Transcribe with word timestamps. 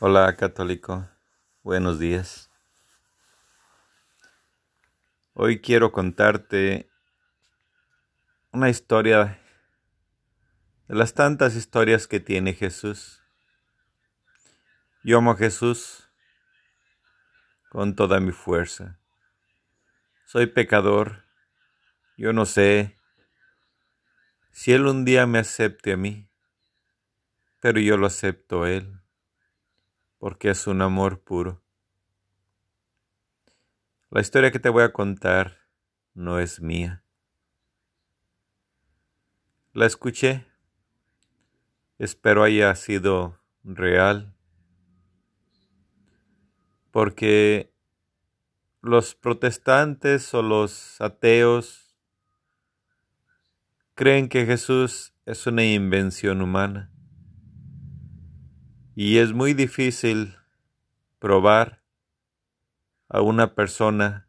Hola 0.00 0.36
católico, 0.36 1.10
buenos 1.64 1.98
días. 1.98 2.52
Hoy 5.32 5.60
quiero 5.60 5.90
contarte 5.90 6.88
una 8.52 8.70
historia 8.70 9.40
de 10.86 10.94
las 10.94 11.14
tantas 11.14 11.56
historias 11.56 12.06
que 12.06 12.20
tiene 12.20 12.54
Jesús. 12.54 13.24
Yo 15.02 15.18
amo 15.18 15.32
a 15.32 15.36
Jesús 15.36 16.08
con 17.68 17.96
toda 17.96 18.20
mi 18.20 18.30
fuerza. 18.30 19.00
Soy 20.26 20.46
pecador. 20.46 21.24
Yo 22.16 22.32
no 22.32 22.46
sé 22.46 22.96
si 24.52 24.72
Él 24.72 24.86
un 24.86 25.04
día 25.04 25.26
me 25.26 25.40
acepte 25.40 25.94
a 25.94 25.96
mí, 25.96 26.30
pero 27.58 27.80
yo 27.80 27.96
lo 27.96 28.06
acepto 28.06 28.62
a 28.62 28.70
Él 28.70 29.00
porque 30.18 30.50
es 30.50 30.66
un 30.66 30.82
amor 30.82 31.20
puro. 31.20 31.62
La 34.10 34.20
historia 34.20 34.50
que 34.50 34.58
te 34.58 34.68
voy 34.68 34.82
a 34.82 34.92
contar 34.92 35.58
no 36.14 36.38
es 36.38 36.60
mía. 36.60 37.04
La 39.72 39.86
escuché. 39.86 40.46
Espero 41.98 42.42
haya 42.42 42.74
sido 42.74 43.40
real. 43.62 44.34
Porque 46.90 47.72
los 48.80 49.14
protestantes 49.14 50.32
o 50.34 50.42
los 50.42 51.00
ateos 51.00 51.96
creen 53.94 54.28
que 54.28 54.46
Jesús 54.46 55.12
es 55.26 55.46
una 55.46 55.64
invención 55.64 56.40
humana. 56.40 56.90
Y 59.00 59.18
es 59.18 59.32
muy 59.32 59.54
difícil 59.54 60.36
probar 61.20 61.84
a 63.08 63.20
una 63.20 63.54
persona 63.54 64.28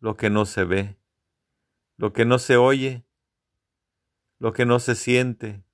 lo 0.00 0.16
que 0.16 0.30
no 0.30 0.46
se 0.46 0.64
ve, 0.64 0.96
lo 1.98 2.14
que 2.14 2.24
no 2.24 2.38
se 2.38 2.56
oye, 2.56 3.04
lo 4.38 4.54
que 4.54 4.64
no 4.64 4.78
se 4.78 4.94
siente 4.94 5.66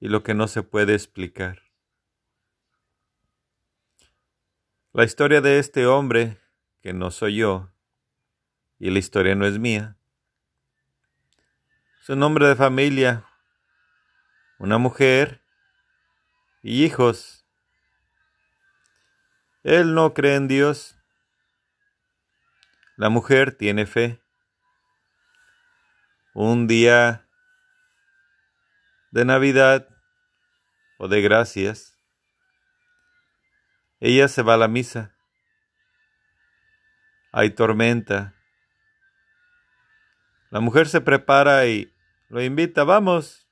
y 0.00 0.08
lo 0.08 0.22
que 0.22 0.32
no 0.32 0.48
se 0.48 0.62
puede 0.62 0.94
explicar. 0.94 1.64
La 4.94 5.04
historia 5.04 5.42
de 5.42 5.58
este 5.58 5.84
hombre, 5.84 6.40
que 6.80 6.94
no 6.94 7.10
soy 7.10 7.36
yo, 7.36 7.68
y 8.78 8.88
la 8.88 9.00
historia 9.00 9.34
no 9.34 9.44
es 9.44 9.58
mía, 9.58 9.98
es 12.00 12.08
un 12.08 12.22
hombre 12.22 12.48
de 12.48 12.56
familia, 12.56 13.26
una 14.58 14.78
mujer 14.78 15.42
y 16.68 16.84
hijos. 16.84 17.46
Él 19.62 19.94
no 19.94 20.12
cree 20.12 20.34
en 20.34 20.48
Dios. 20.48 20.98
La 22.96 23.08
mujer 23.08 23.56
tiene 23.56 23.86
fe. 23.86 24.20
Un 26.34 26.66
día 26.66 27.26
de 29.12 29.24
Navidad 29.24 29.88
o 30.98 31.08
de 31.08 31.22
gracias, 31.22 31.96
ella 33.98 34.28
se 34.28 34.42
va 34.42 34.54
a 34.54 34.58
la 34.58 34.68
misa. 34.68 35.16
Hay 37.32 37.48
tormenta. 37.48 38.34
La 40.50 40.60
mujer 40.60 40.86
se 40.86 41.00
prepara 41.00 41.64
y 41.64 41.90
lo 42.28 42.42
invita, 42.42 42.84
vamos. 42.84 43.48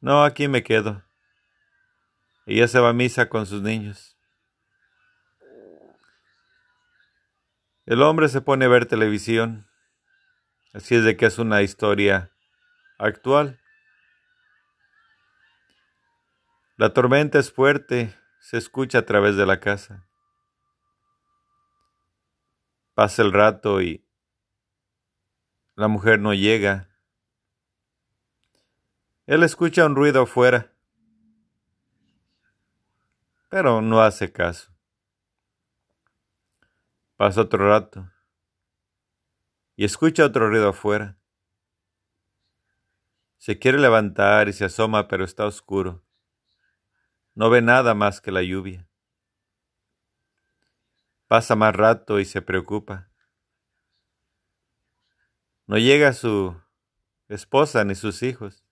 No, 0.00 0.24
aquí 0.24 0.48
me 0.48 0.62
quedo. 0.62 1.04
Ella 2.44 2.66
se 2.66 2.80
va 2.80 2.88
a 2.88 2.92
misa 2.92 3.28
con 3.28 3.46
sus 3.46 3.62
niños. 3.62 4.16
El 7.86 8.02
hombre 8.02 8.28
se 8.28 8.40
pone 8.40 8.64
a 8.64 8.68
ver 8.68 8.86
televisión. 8.86 9.68
Así 10.72 10.96
es 10.96 11.04
de 11.04 11.16
que 11.16 11.26
es 11.26 11.38
una 11.38 11.62
historia 11.62 12.32
actual. 12.98 13.60
La 16.76 16.92
tormenta 16.92 17.38
es 17.38 17.52
fuerte, 17.52 18.14
se 18.40 18.56
escucha 18.56 18.98
a 18.98 19.06
través 19.06 19.36
de 19.36 19.46
la 19.46 19.60
casa. 19.60 20.04
Pasa 22.94 23.22
el 23.22 23.32
rato 23.32 23.80
y 23.82 24.04
la 25.76 25.86
mujer 25.86 26.18
no 26.18 26.34
llega. 26.34 26.88
Él 29.26 29.44
escucha 29.44 29.86
un 29.86 29.94
ruido 29.94 30.22
afuera 30.22 30.71
pero 33.52 33.82
no 33.82 34.00
hace 34.00 34.32
caso. 34.32 34.72
Pasa 37.16 37.42
otro 37.42 37.68
rato 37.68 38.10
y 39.76 39.84
escucha 39.84 40.24
otro 40.24 40.48
ruido 40.48 40.70
afuera. 40.70 41.18
Se 43.36 43.58
quiere 43.58 43.78
levantar 43.78 44.48
y 44.48 44.54
se 44.54 44.64
asoma, 44.64 45.06
pero 45.06 45.26
está 45.26 45.44
oscuro. 45.44 46.02
No 47.34 47.50
ve 47.50 47.60
nada 47.60 47.92
más 47.92 48.22
que 48.22 48.32
la 48.32 48.42
lluvia. 48.42 48.88
Pasa 51.26 51.54
más 51.54 51.76
rato 51.76 52.20
y 52.20 52.24
se 52.24 52.40
preocupa. 52.40 53.10
No 55.66 55.76
llega 55.76 56.14
su 56.14 56.58
esposa 57.28 57.84
ni 57.84 57.96
sus 57.96 58.22
hijos. 58.22 58.64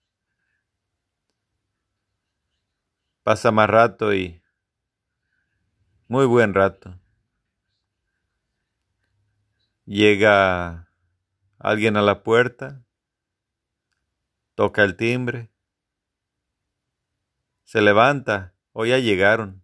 Pasa 3.21 3.51
más 3.51 3.69
rato 3.69 4.15
y 4.15 4.40
muy 6.11 6.25
buen 6.25 6.53
rato. 6.53 6.99
Llega 9.85 10.91
alguien 11.57 11.95
a 11.95 12.01
la 12.01 12.21
puerta, 12.21 12.83
toca 14.55 14.83
el 14.83 14.97
timbre, 14.97 15.49
se 17.63 17.81
levanta, 17.81 18.53
o 18.73 18.85
ya 18.85 18.97
llegaron. 18.97 19.63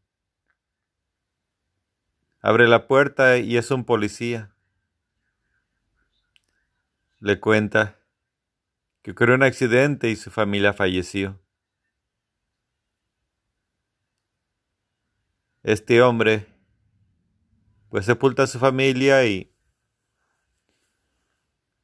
Abre 2.39 2.69
la 2.69 2.87
puerta 2.87 3.39
y 3.39 3.57
es 3.57 3.69
un 3.69 3.83
policía. 3.83 4.55
Le 7.19 7.41
cuenta 7.41 7.99
que 9.01 9.11
ocurrió 9.11 9.35
un 9.35 9.43
accidente 9.43 10.09
y 10.09 10.15
su 10.15 10.31
familia 10.31 10.71
falleció. 10.71 11.41
Este 15.67 16.01
hombre 16.01 16.47
pues 17.89 18.05
sepulta 18.05 18.43
a 18.43 18.47
su 18.47 18.57
familia 18.57 19.25
y 19.25 19.53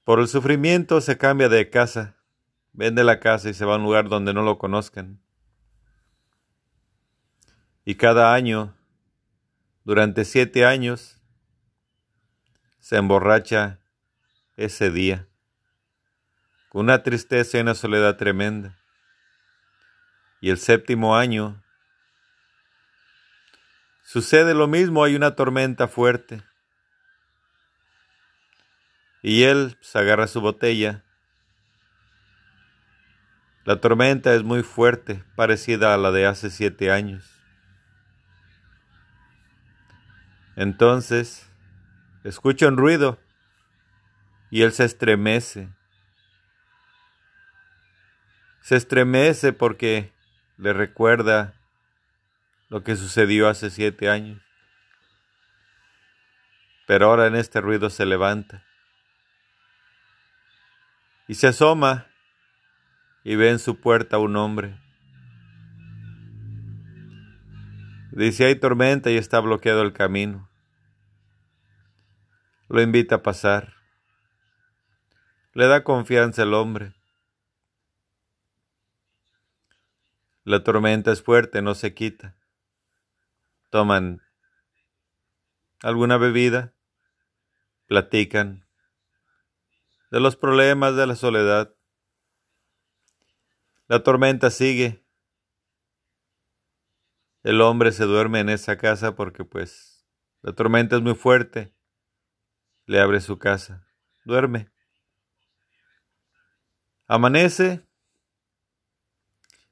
por 0.06 0.22
el 0.22 0.30
sufrimiento 0.30 1.02
se 1.02 1.18
cambia 1.18 1.50
de 1.50 1.70
casa, 1.70 2.16
vende 2.72 3.04
la 3.04 3.20
casa 3.20 3.50
y 3.50 3.54
se 3.54 3.66
va 3.66 3.74
a 3.74 3.78
un 3.78 3.84
lugar 3.84 4.08
donde 4.08 4.34
no 4.34 4.42
lo 4.42 4.58
conozcan. 4.58 5.22
Y 7.84 7.96
cada 7.96 8.34
año, 8.34 8.74
durante 9.84 10.24
siete 10.24 10.66
años, 10.66 11.22
se 12.80 12.96
emborracha 12.96 13.82
ese 14.56 14.92
día, 14.92 15.28
con 16.70 16.86
una 16.86 17.04
tristeza 17.04 17.58
y 17.58 17.62
una 17.62 17.76
soledad 17.76 18.16
tremenda. 18.16 18.78
Y 20.40 20.52
el 20.52 20.58
séptimo 20.58 21.18
año 21.18 21.63
Sucede 24.04 24.54
lo 24.54 24.68
mismo, 24.68 25.04
hay 25.04 25.16
una 25.16 25.36
tormenta 25.36 25.88
fuerte. 25.88 26.44
Y 29.22 29.44
él 29.44 29.78
se 29.82 29.98
agarra 29.98 30.28
su 30.28 30.42
botella. 30.42 31.04
La 33.64 33.80
tormenta 33.80 34.34
es 34.36 34.44
muy 34.44 34.62
fuerte, 34.62 35.24
parecida 35.36 35.94
a 35.94 35.98
la 35.98 36.12
de 36.12 36.26
hace 36.26 36.50
siete 36.50 36.92
años. 36.92 37.34
Entonces, 40.58 41.50
escucha 42.26 42.68
un 42.68 42.78
ruido 42.78 43.18
y 44.52 44.64
él 44.64 44.74
se 44.74 44.84
estremece. 44.84 45.70
Se 48.62 48.76
estremece 48.76 49.54
porque 49.54 50.14
le 50.58 50.74
recuerda 50.74 51.54
lo 52.70 52.84
que 52.84 52.96
sucedió 52.96 53.48
hace 53.48 53.70
siete 53.70 54.10
años. 54.10 54.42
Pero 56.88 57.08
ahora 57.08 57.28
en 57.28 57.36
este 57.36 57.62
ruido 57.62 57.90
se 57.90 58.06
levanta 58.06 58.64
y 61.28 61.36
se 61.36 61.48
asoma 61.48 62.08
y 63.24 63.36
ve 63.36 63.50
en 63.50 63.60
su 63.60 63.80
puerta 63.80 64.18
un 64.18 64.36
hombre. 64.36 64.80
Dice, 68.12 68.46
hay 68.46 68.56
tormenta 68.56 69.10
y 69.10 69.18
está 69.18 69.40
bloqueado 69.40 69.82
el 69.82 69.94
camino. 69.94 70.48
Lo 72.70 72.82
invita 72.82 73.16
a 73.16 73.24
pasar. 73.24 73.74
Le 75.54 75.68
da 75.68 75.84
confianza 75.84 76.44
el 76.44 76.54
hombre. 76.54 76.94
La 80.44 80.64
tormenta 80.64 81.12
es 81.12 81.24
fuerte, 81.24 81.62
no 81.62 81.74
se 81.74 81.94
quita. 81.94 82.36
Toman 83.74 84.22
alguna 85.82 86.18
bebida, 86.18 86.76
platican 87.88 88.68
de 90.12 90.20
los 90.20 90.36
problemas 90.36 90.96
de 90.96 91.08
la 91.08 91.16
soledad. 91.16 91.76
La 93.88 94.04
tormenta 94.04 94.52
sigue. 94.52 95.04
El 97.42 97.62
hombre 97.62 97.92
se 97.92 98.04
duerme 98.04 98.42
en 98.42 98.50
esa 98.50 98.78
casa 98.78 99.16
porque 99.16 99.44
pues 99.44 100.06
la 100.44 100.54
tormenta 100.54 100.96
es 100.96 101.02
muy 101.02 101.16
fuerte. 101.16 101.74
Le 102.86 103.02
abre 103.02 103.22
su 103.22 103.40
casa. 103.40 103.88
Duerme. 104.24 104.70
Amanece 107.08 107.88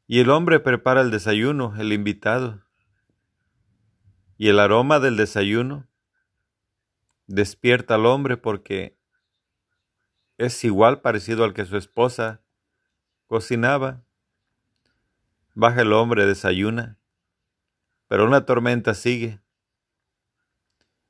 y 0.08 0.22
el 0.22 0.32
hombre 0.32 0.60
prepara 0.60 1.02
el 1.02 1.12
desayuno, 1.12 1.76
el 1.78 1.94
invitado. 1.94 2.66
Y 4.42 4.50
el 4.50 4.60
aroma 4.60 5.00
del 5.00 5.18
desayuno 5.18 5.88
despierta 7.28 7.94
al 7.94 8.08
hombre 8.08 8.38
porque 8.38 8.98
es 10.40 10.64
igual 10.64 11.02
parecido 11.02 11.44
al 11.44 11.54
que 11.54 11.64
su 11.64 11.78
esposa 11.78 12.42
cocinaba. 13.28 14.04
Baja 15.54 15.84
el 15.84 15.94
hombre, 15.94 16.26
desayuna, 16.26 16.98
pero 18.08 18.26
una 18.26 18.44
tormenta 18.48 18.96
sigue. 18.96 19.40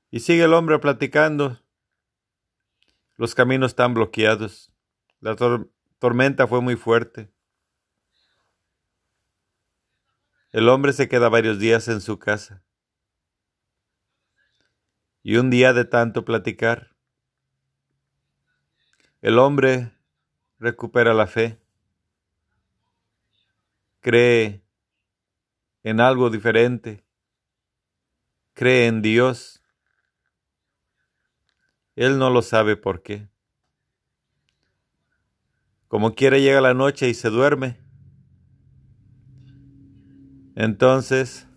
Y 0.09 0.19
sigue 0.19 0.43
el 0.43 0.53
hombre 0.53 0.77
platicando. 0.79 1.57
Los 3.15 3.33
caminos 3.33 3.71
están 3.71 3.93
bloqueados. 3.93 4.73
La 5.21 5.37
tormenta 5.99 6.47
fue 6.47 6.59
muy 6.59 6.75
fuerte. 6.75 7.31
El 10.51 10.67
hombre 10.67 10.91
se 10.91 11.07
queda 11.07 11.29
varios 11.29 11.59
días 11.59 11.87
en 11.87 12.01
su 12.01 12.19
casa. 12.19 12.61
Y 15.23 15.35
un 15.35 15.49
día 15.49 15.73
de 15.73 15.85
tanto 15.85 16.25
platicar, 16.25 16.95
el 19.21 19.37
hombre 19.37 19.91
recupera 20.57 21.13
la 21.13 21.27
fe, 21.27 21.59
cree 23.99 24.63
en 25.83 25.99
algo 25.99 26.29
diferente, 26.29 27.03
cree 28.53 28.87
en 28.87 29.01
Dios. 29.01 29.61
Él 31.95 32.17
no 32.17 32.29
lo 32.31 32.41
sabe 32.41 32.75
por 32.75 33.03
qué. 33.03 33.29
Como 35.87 36.15
quiere 36.15 36.41
llega 36.41 36.61
la 36.61 36.73
noche 36.73 37.09
y 37.09 37.13
se 37.13 37.29
duerme. 37.29 37.77
Entonces 40.55 41.47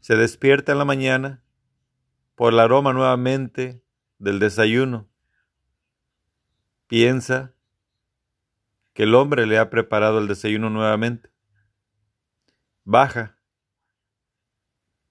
se 0.00 0.16
despierta 0.16 0.72
en 0.72 0.78
la 0.78 0.84
mañana 0.84 1.43
por 2.34 2.52
el 2.52 2.60
aroma 2.60 2.92
nuevamente 2.92 3.82
del 4.18 4.38
desayuno. 4.38 5.08
Piensa 6.86 7.54
que 8.92 9.04
el 9.04 9.14
hombre 9.14 9.46
le 9.46 9.58
ha 9.58 9.70
preparado 9.70 10.18
el 10.18 10.28
desayuno 10.28 10.70
nuevamente. 10.70 11.30
Baja. 12.84 13.38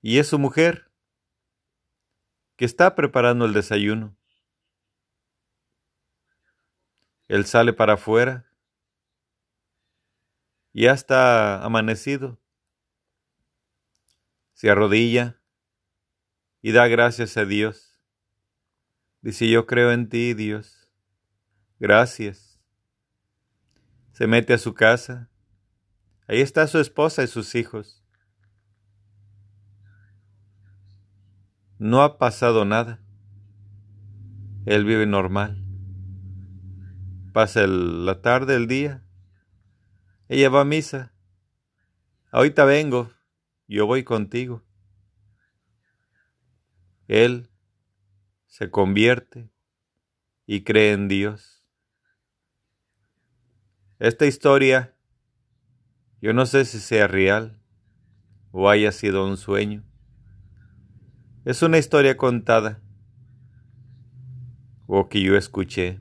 Y 0.01 0.19
es 0.19 0.27
su 0.27 0.39
mujer 0.39 0.91
que 2.55 2.65
está 2.65 2.95
preparando 2.95 3.45
el 3.45 3.53
desayuno. 3.53 4.15
Él 7.27 7.45
sale 7.45 7.73
para 7.73 7.93
afuera 7.93 8.45
ya 10.73 10.91
está 10.91 11.63
amanecido. 11.63 12.39
Se 14.53 14.69
arrodilla 14.69 15.39
y 16.63 16.71
da 16.71 16.87
gracias 16.87 17.35
a 17.35 17.43
Dios. 17.45 17.99
Dice, 19.21 19.49
yo 19.49 19.67
creo 19.67 19.91
en 19.91 20.07
ti, 20.07 20.33
Dios. 20.33 20.89
Gracias. 21.77 22.57
Se 24.13 24.27
mete 24.27 24.53
a 24.53 24.57
su 24.57 24.73
casa. 24.73 25.29
Ahí 26.25 26.39
está 26.39 26.65
su 26.67 26.79
esposa 26.79 27.21
y 27.21 27.27
sus 27.27 27.53
hijos. 27.55 28.01
No 31.77 32.01
ha 32.01 32.17
pasado 32.17 32.63
nada. 32.63 33.01
Él 34.65 34.85
vive 34.85 35.05
normal. 35.05 35.61
Pasa 37.33 37.67
la 37.67 38.21
tarde, 38.21 38.55
el 38.55 38.67
día, 38.67 39.03
ella 40.29 40.49
va 40.49 40.61
a 40.61 40.65
misa. 40.65 41.13
Ahorita 42.31 42.63
vengo, 42.63 43.11
yo 43.67 43.85
voy 43.85 44.05
contigo. 44.05 44.63
Él 47.07 47.49
se 48.47 48.69
convierte 48.69 49.49
y 50.45 50.63
cree 50.63 50.93
en 50.93 51.07
Dios. 51.07 51.65
Esta 53.99 54.25
historia, 54.25 54.95
yo 56.21 56.33
no 56.33 56.45
sé 56.45 56.65
si 56.65 56.79
sea 56.79 57.07
real 57.07 57.59
o 58.51 58.69
haya 58.69 58.91
sido 58.91 59.27
un 59.27 59.37
sueño. 59.37 59.83
Es 61.45 61.61
una 61.61 61.77
historia 61.77 62.15
contada 62.15 62.81
o 64.87 65.09
que 65.09 65.21
yo 65.21 65.35
escuché. 65.35 65.99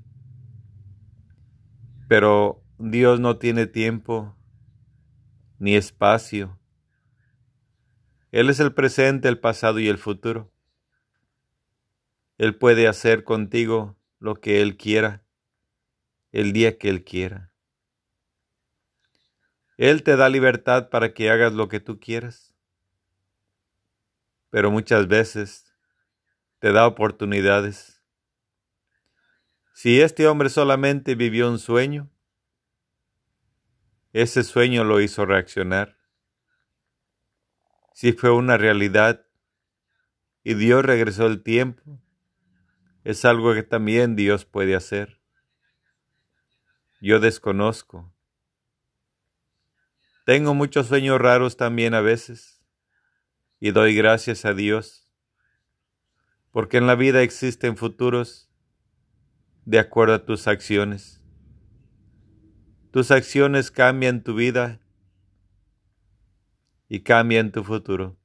Pero 2.08 2.62
Dios 2.78 3.20
no 3.20 3.38
tiene 3.38 3.66
tiempo 3.66 4.36
ni 5.58 5.74
espacio. 5.74 6.58
Él 8.32 8.50
es 8.50 8.60
el 8.60 8.74
presente, 8.74 9.28
el 9.28 9.38
pasado 9.38 9.78
y 9.80 9.88
el 9.88 9.98
futuro. 9.98 10.51
Él 12.42 12.56
puede 12.56 12.88
hacer 12.88 13.22
contigo 13.22 13.96
lo 14.18 14.34
que 14.34 14.62
Él 14.62 14.76
quiera, 14.76 15.22
el 16.32 16.52
día 16.52 16.76
que 16.76 16.88
Él 16.88 17.04
quiera. 17.04 17.52
Él 19.76 20.02
te 20.02 20.16
da 20.16 20.28
libertad 20.28 20.88
para 20.88 21.14
que 21.14 21.30
hagas 21.30 21.52
lo 21.52 21.68
que 21.68 21.78
tú 21.78 22.00
quieras, 22.00 22.52
pero 24.50 24.72
muchas 24.72 25.06
veces 25.06 25.72
te 26.58 26.72
da 26.72 26.88
oportunidades. 26.88 28.02
Si 29.72 30.00
este 30.00 30.26
hombre 30.26 30.48
solamente 30.48 31.14
vivió 31.14 31.48
un 31.48 31.60
sueño, 31.60 32.10
ese 34.12 34.42
sueño 34.42 34.82
lo 34.82 35.00
hizo 35.00 35.26
reaccionar. 35.26 35.96
Si 37.94 38.12
fue 38.12 38.32
una 38.32 38.58
realidad 38.58 39.28
y 40.42 40.54
Dios 40.54 40.84
regresó 40.84 41.28
el 41.28 41.44
tiempo, 41.44 42.02
es 43.04 43.24
algo 43.24 43.54
que 43.54 43.62
también 43.62 44.16
Dios 44.16 44.44
puede 44.44 44.74
hacer. 44.74 45.20
Yo 47.00 47.18
desconozco. 47.18 48.12
Tengo 50.24 50.54
muchos 50.54 50.86
sueños 50.86 51.20
raros 51.20 51.56
también 51.56 51.94
a 51.94 52.00
veces 52.00 52.62
y 53.58 53.72
doy 53.72 53.94
gracias 53.96 54.44
a 54.44 54.54
Dios 54.54 55.02
porque 56.52 56.76
en 56.76 56.86
la 56.86 56.94
vida 56.94 57.22
existen 57.22 57.76
futuros 57.76 58.48
de 59.64 59.78
acuerdo 59.78 60.14
a 60.14 60.24
tus 60.24 60.46
acciones. 60.46 61.20
Tus 62.90 63.10
acciones 63.10 63.70
cambian 63.70 64.22
tu 64.22 64.34
vida 64.34 64.80
y 66.88 67.00
cambian 67.00 67.50
tu 67.50 67.64
futuro. 67.64 68.18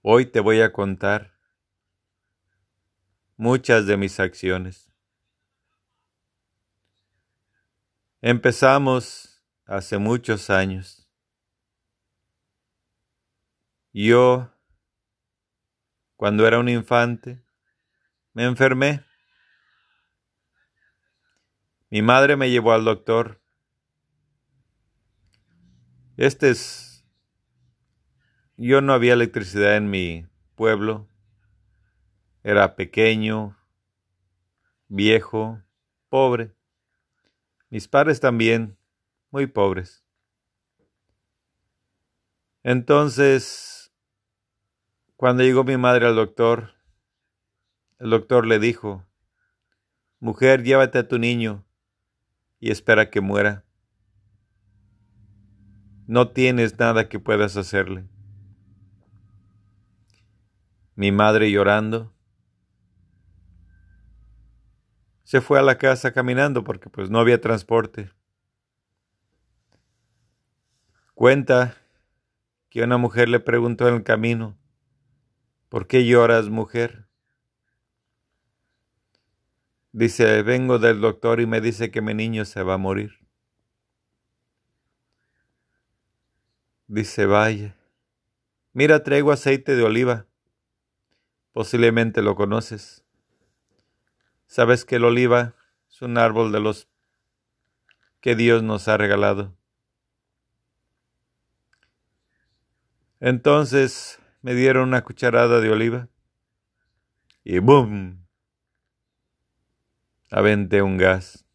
Hoy 0.00 0.26
te 0.26 0.38
voy 0.38 0.60
a 0.60 0.72
contar 0.72 1.35
muchas 3.36 3.86
de 3.86 3.96
mis 3.96 4.18
acciones. 4.18 4.90
Empezamos 8.20 9.42
hace 9.66 9.98
muchos 9.98 10.50
años. 10.50 11.08
Yo, 13.92 14.52
cuando 16.16 16.46
era 16.46 16.58
un 16.58 16.68
infante, 16.68 17.42
me 18.32 18.44
enfermé. 18.44 19.04
Mi 21.88 22.02
madre 22.02 22.36
me 22.36 22.50
llevó 22.50 22.72
al 22.72 22.84
doctor. 22.84 23.40
Este 26.16 26.50
es... 26.50 27.06
Yo 28.58 28.80
no 28.80 28.92
había 28.94 29.12
electricidad 29.12 29.76
en 29.76 29.90
mi 29.90 30.26
pueblo. 30.54 31.08
Era 32.48 32.76
pequeño, 32.76 33.58
viejo, 34.86 35.60
pobre. 36.08 36.54
Mis 37.70 37.88
padres 37.88 38.20
también, 38.20 38.78
muy 39.32 39.48
pobres. 39.48 40.04
Entonces, 42.62 43.92
cuando 45.16 45.42
llegó 45.42 45.64
mi 45.64 45.76
madre 45.76 46.06
al 46.06 46.14
doctor, 46.14 46.74
el 47.98 48.10
doctor 48.10 48.46
le 48.46 48.60
dijo, 48.60 49.04
Mujer, 50.20 50.62
llévate 50.62 50.98
a 51.00 51.08
tu 51.08 51.18
niño 51.18 51.66
y 52.60 52.70
espera 52.70 53.10
que 53.10 53.20
muera. 53.20 53.64
no 56.06 56.30
tienes 56.30 56.78
nada 56.78 57.08
que 57.08 57.18
puedas 57.18 57.56
hacerle. 57.56 58.06
Mi 60.94 61.10
madre 61.10 61.50
llorando 61.50 62.15
se 65.26 65.40
fue 65.40 65.58
a 65.58 65.62
la 65.62 65.76
casa 65.76 66.12
caminando 66.12 66.62
porque 66.62 66.88
pues 66.88 67.10
no 67.10 67.18
había 67.18 67.40
transporte. 67.40 68.12
Cuenta 71.14 71.76
que 72.70 72.84
una 72.84 72.96
mujer 72.96 73.28
le 73.28 73.40
preguntó 73.40 73.88
en 73.88 73.96
el 73.96 74.02
camino, 74.04 74.56
¿por 75.68 75.88
qué 75.88 76.06
lloras 76.06 76.48
mujer? 76.48 77.08
Dice, 79.90 80.42
vengo 80.42 80.78
del 80.78 81.00
doctor 81.00 81.40
y 81.40 81.46
me 81.46 81.60
dice 81.60 81.90
que 81.90 82.02
mi 82.02 82.14
niño 82.14 82.44
se 82.44 82.62
va 82.62 82.74
a 82.74 82.78
morir. 82.78 83.18
Dice, 86.86 87.26
vaya, 87.26 87.76
mira, 88.72 89.02
traigo 89.02 89.32
aceite 89.32 89.74
de 89.74 89.82
oliva. 89.82 90.28
Posiblemente 91.52 92.22
lo 92.22 92.36
conoces. 92.36 93.05
Sabes 94.46 94.84
que 94.84 94.96
el 94.96 95.04
oliva 95.04 95.54
es 95.90 96.02
un 96.02 96.18
árbol 96.18 96.52
de 96.52 96.60
los 96.60 96.88
que 98.20 98.34
Dios 98.36 98.62
nos 98.62 98.88
ha 98.88 98.96
regalado. 98.96 99.56
Entonces 103.20 104.20
me 104.42 104.54
dieron 104.54 104.88
una 104.88 105.02
cucharada 105.02 105.60
de 105.60 105.70
oliva 105.70 106.08
y 107.42 107.58
¡boom! 107.60 108.26
Aventé 110.30 110.82
un 110.82 110.96
gas. 110.96 111.46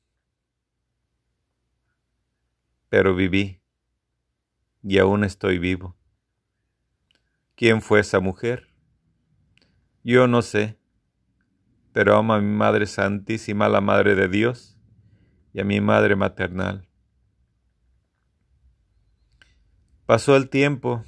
Pero 2.90 3.16
viví 3.16 3.62
y 4.84 4.98
aún 4.98 5.24
estoy 5.24 5.60
vivo. 5.60 5.96
¿Quién 7.56 7.82
fue 7.82 8.00
esa 8.00 8.20
mujer? 8.20 8.74
Yo 10.04 10.28
no 10.28 10.42
sé, 10.42 10.80
pero 11.94 12.18
amo 12.18 12.34
a 12.34 12.42
mi 12.42 12.56
Madre 12.56 12.86
Santísima, 12.86 13.70
la 13.70 13.82
Madre 13.82 14.16
de 14.16 14.28
Dios, 14.28 14.78
y 15.54 15.60
a 15.60 15.64
mi 15.64 15.82
Madre 15.82 16.16
maternal. 16.16 16.88
Pasó 20.06 20.36
el 20.36 20.50
tiempo. 20.50 21.06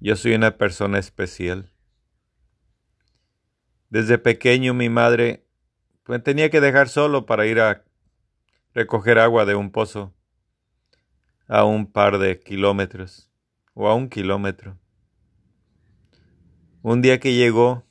Yo 0.00 0.16
soy 0.16 0.34
una 0.34 0.56
persona 0.56 0.98
especial. 0.98 1.70
Desde 3.88 4.18
pequeño 4.18 4.74
mi 4.74 4.88
madre 4.88 5.46
me 6.06 6.18
tenía 6.18 6.50
que 6.50 6.60
dejar 6.60 6.88
solo 6.88 7.26
para 7.26 7.46
ir 7.46 7.60
a 7.60 7.84
recoger 8.74 9.18
agua 9.18 9.44
de 9.44 9.54
un 9.54 9.70
pozo 9.70 10.14
a 11.46 11.64
un 11.64 11.90
par 11.90 12.18
de 12.18 12.40
kilómetros 12.40 13.30
o 13.74 13.88
a 13.88 13.94
un 13.94 14.08
kilómetro. 14.08 14.78
Un 16.82 17.02
día 17.02 17.20
que 17.20 17.34
llegó, 17.34 17.84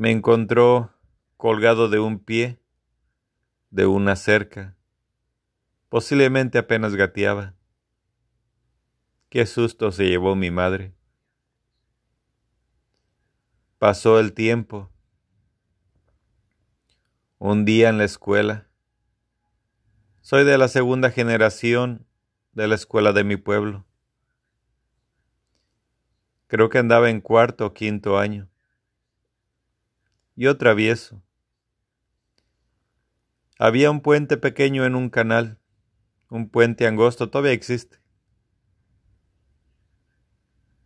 me 0.00 0.10
encontró 0.10 0.94
colgado 1.36 1.90
de 1.90 1.98
un 1.98 2.20
pie 2.20 2.58
de 3.68 3.84
una 3.84 4.16
cerca. 4.16 4.74
Posiblemente 5.90 6.56
apenas 6.56 6.94
gateaba. 6.94 7.54
Qué 9.28 9.44
susto 9.44 9.92
se 9.92 10.06
llevó 10.06 10.36
mi 10.36 10.50
madre. 10.50 10.94
Pasó 13.76 14.18
el 14.18 14.32
tiempo. 14.32 14.90
Un 17.36 17.66
día 17.66 17.90
en 17.90 17.98
la 17.98 18.04
escuela, 18.04 18.70
soy 20.22 20.44
de 20.44 20.56
la 20.56 20.68
segunda 20.68 21.10
generación 21.10 22.06
de 22.52 22.68
la 22.68 22.74
escuela 22.74 23.12
de 23.12 23.24
mi 23.24 23.36
pueblo. 23.36 23.84
Creo 26.46 26.70
que 26.70 26.78
andaba 26.78 27.10
en 27.10 27.20
cuarto 27.20 27.66
o 27.66 27.74
quinto 27.74 28.18
año. 28.18 28.49
Yo 30.36 30.56
travieso. 30.56 31.22
Había 33.58 33.90
un 33.90 34.00
puente 34.00 34.36
pequeño 34.36 34.84
en 34.84 34.94
un 34.94 35.10
canal. 35.10 35.58
Un 36.30 36.48
puente 36.48 36.86
angosto 36.86 37.30
todavía 37.30 37.52
existe. 37.52 37.98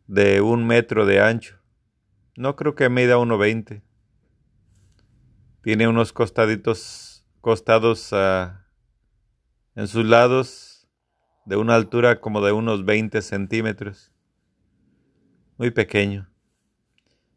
De 0.07 0.41
un 0.41 0.67
metro 0.67 1.07
de 1.07 1.21
ancho. 1.21 1.61
No 2.37 2.57
creo 2.57 2.75
que 2.75 2.89
mida 2.89 3.17
1,20. 3.17 3.83
Tiene 5.63 5.89
unos 5.89 6.13
costaditos, 6.13 7.25
costados 7.41 8.13
a 8.13 8.65
en 9.77 9.89
sus 9.89 10.05
lados 10.05 10.89
de 11.45 11.57
una 11.57 11.75
altura 11.75 12.21
como 12.21 12.41
de 12.41 12.53
unos 12.53 12.85
20 12.85 13.21
centímetros, 13.23 14.13
muy 15.59 15.71
pequeño. 15.71 16.31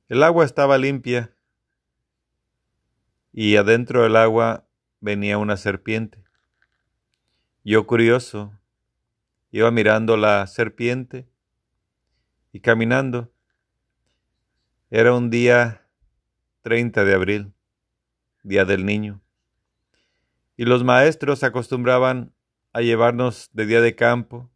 El 0.08 0.24
agua 0.24 0.46
estaba 0.46 0.78
limpia 0.78 1.36
y 3.32 3.56
adentro 3.56 4.04
del 4.04 4.16
agua 4.16 4.68
venía 5.00 5.38
una 5.38 5.58
serpiente. 5.58 6.24
Yo 7.64 7.86
curioso, 7.86 8.58
iba 9.52 9.70
mirando 9.72 10.18
la 10.18 10.48
serpiente 10.48 11.28
y 12.52 12.62
caminando. 12.62 13.32
Era 14.90 15.14
un 15.14 15.30
día 15.30 15.86
30 16.62 17.04
de 17.04 17.14
abril, 17.14 17.54
día 18.44 18.66
del 18.66 18.86
niño. 18.86 19.22
Y 20.56 20.66
los 20.66 20.84
maestros 20.84 21.44
acostumbraban 21.44 22.34
a 22.72 22.82
llevarnos 22.82 23.50
de 23.54 23.66
día 23.66 23.82
de 23.82 23.96
campo, 23.96 24.50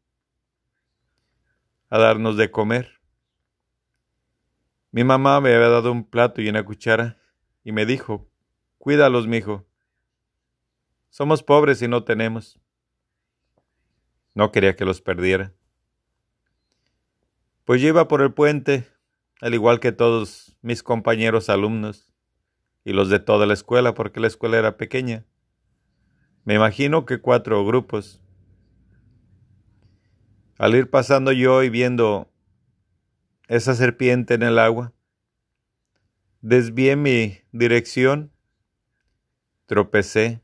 a 1.90 2.00
darnos 2.00 2.38
de 2.38 2.50
comer. 2.50 3.02
Mi 4.92 5.04
mamá 5.04 5.42
me 5.42 5.54
había 5.54 5.70
dado 5.70 5.92
un 5.92 6.06
plato 6.06 6.42
y 6.42 6.50
una 6.50 6.64
cuchara 6.64 7.18
y 7.64 7.72
me 7.72 7.86
dijo, 7.86 8.31
cuídalos, 8.82 9.28
mijo. 9.28 9.64
Somos 11.12 11.44
pobres 11.44 11.84
y 11.84 11.88
no 11.88 12.04
tenemos. 12.04 12.60
No 14.34 14.52
quería 14.52 14.76
que 14.76 14.86
los 14.86 15.02
perdiera. 15.02 15.54
Pues 17.64 17.80
yo 17.80 17.90
iba 17.90 18.08
por 18.08 18.24
el 18.24 18.34
puente, 18.34 18.88
al 19.40 19.54
igual 19.54 19.80
que 19.80 19.92
todos 19.92 20.58
mis 20.64 20.82
compañeros 20.82 21.48
alumnos 21.48 22.12
y 22.84 22.94
los 22.94 23.10
de 23.10 23.20
toda 23.20 23.46
la 23.46 23.54
escuela, 23.54 23.94
porque 23.94 24.20
la 24.20 24.26
escuela 24.26 24.58
era 24.58 24.78
pequeña. 24.78 25.26
Me 26.44 26.56
imagino 26.56 27.06
que 27.06 27.22
cuatro 27.22 27.64
grupos. 27.64 28.24
Al 30.58 30.74
ir 30.74 30.90
pasando 30.90 31.32
yo 31.32 31.62
y 31.62 31.70
viendo 31.70 32.32
esa 33.48 33.76
serpiente 33.76 34.34
en 34.34 34.42
el 34.42 34.58
agua, 34.58 34.92
desvié 36.42 36.96
mi 36.96 37.42
dirección, 37.52 38.32
tropecé 39.72 40.44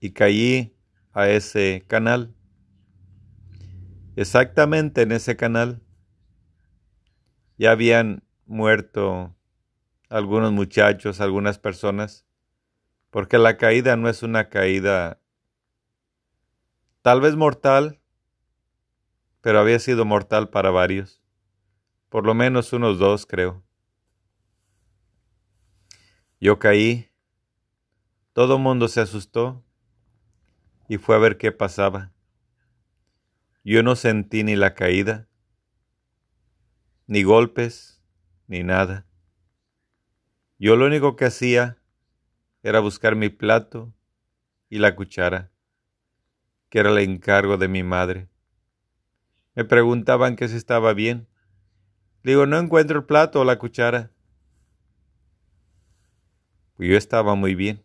y 0.00 0.12
caí 0.12 0.74
a 1.12 1.28
ese 1.28 1.84
canal. 1.86 2.34
Exactamente 4.16 5.02
en 5.02 5.12
ese 5.12 5.36
canal 5.36 5.82
ya 7.58 7.72
habían 7.72 8.24
muerto 8.46 9.36
algunos 10.08 10.52
muchachos, 10.52 11.20
algunas 11.20 11.58
personas 11.58 12.24
porque 13.10 13.36
la 13.36 13.58
caída 13.58 13.94
no 13.94 14.08
es 14.08 14.22
una 14.22 14.48
caída 14.48 15.20
tal 17.02 17.20
vez 17.20 17.36
mortal, 17.36 18.00
pero 19.42 19.58
había 19.60 19.78
sido 19.78 20.06
mortal 20.06 20.48
para 20.48 20.70
varios, 20.70 21.20
por 22.08 22.24
lo 22.24 22.32
menos 22.32 22.72
unos 22.72 22.98
dos 22.98 23.26
creo. 23.26 23.62
Yo 26.40 26.58
caí, 26.58 27.11
todo 28.32 28.58
mundo 28.58 28.88
se 28.88 29.00
asustó 29.00 29.62
y 30.88 30.96
fue 30.96 31.16
a 31.16 31.18
ver 31.18 31.36
qué 31.36 31.52
pasaba. 31.52 32.12
Yo 33.64 33.82
no 33.82 33.94
sentí 33.94 34.42
ni 34.42 34.56
la 34.56 34.74
caída, 34.74 35.28
ni 37.06 37.22
golpes, 37.22 38.02
ni 38.46 38.62
nada. 38.62 39.06
Yo 40.58 40.76
lo 40.76 40.86
único 40.86 41.14
que 41.16 41.26
hacía 41.26 41.78
era 42.62 42.80
buscar 42.80 43.16
mi 43.16 43.28
plato 43.28 43.92
y 44.68 44.78
la 44.78 44.96
cuchara, 44.96 45.52
que 46.70 46.78
era 46.78 46.90
el 46.90 46.98
encargo 46.98 47.58
de 47.58 47.68
mi 47.68 47.82
madre. 47.82 48.28
Me 49.54 49.64
preguntaban 49.64 50.36
que 50.36 50.48
si 50.48 50.56
estaba 50.56 50.94
bien. 50.94 51.28
digo, 52.22 52.46
no 52.46 52.58
encuentro 52.58 53.00
el 53.00 53.04
plato 53.04 53.40
o 53.40 53.44
la 53.44 53.58
cuchara. 53.58 54.10
Pues 56.76 56.88
yo 56.88 56.96
estaba 56.96 57.34
muy 57.34 57.54
bien. 57.54 57.84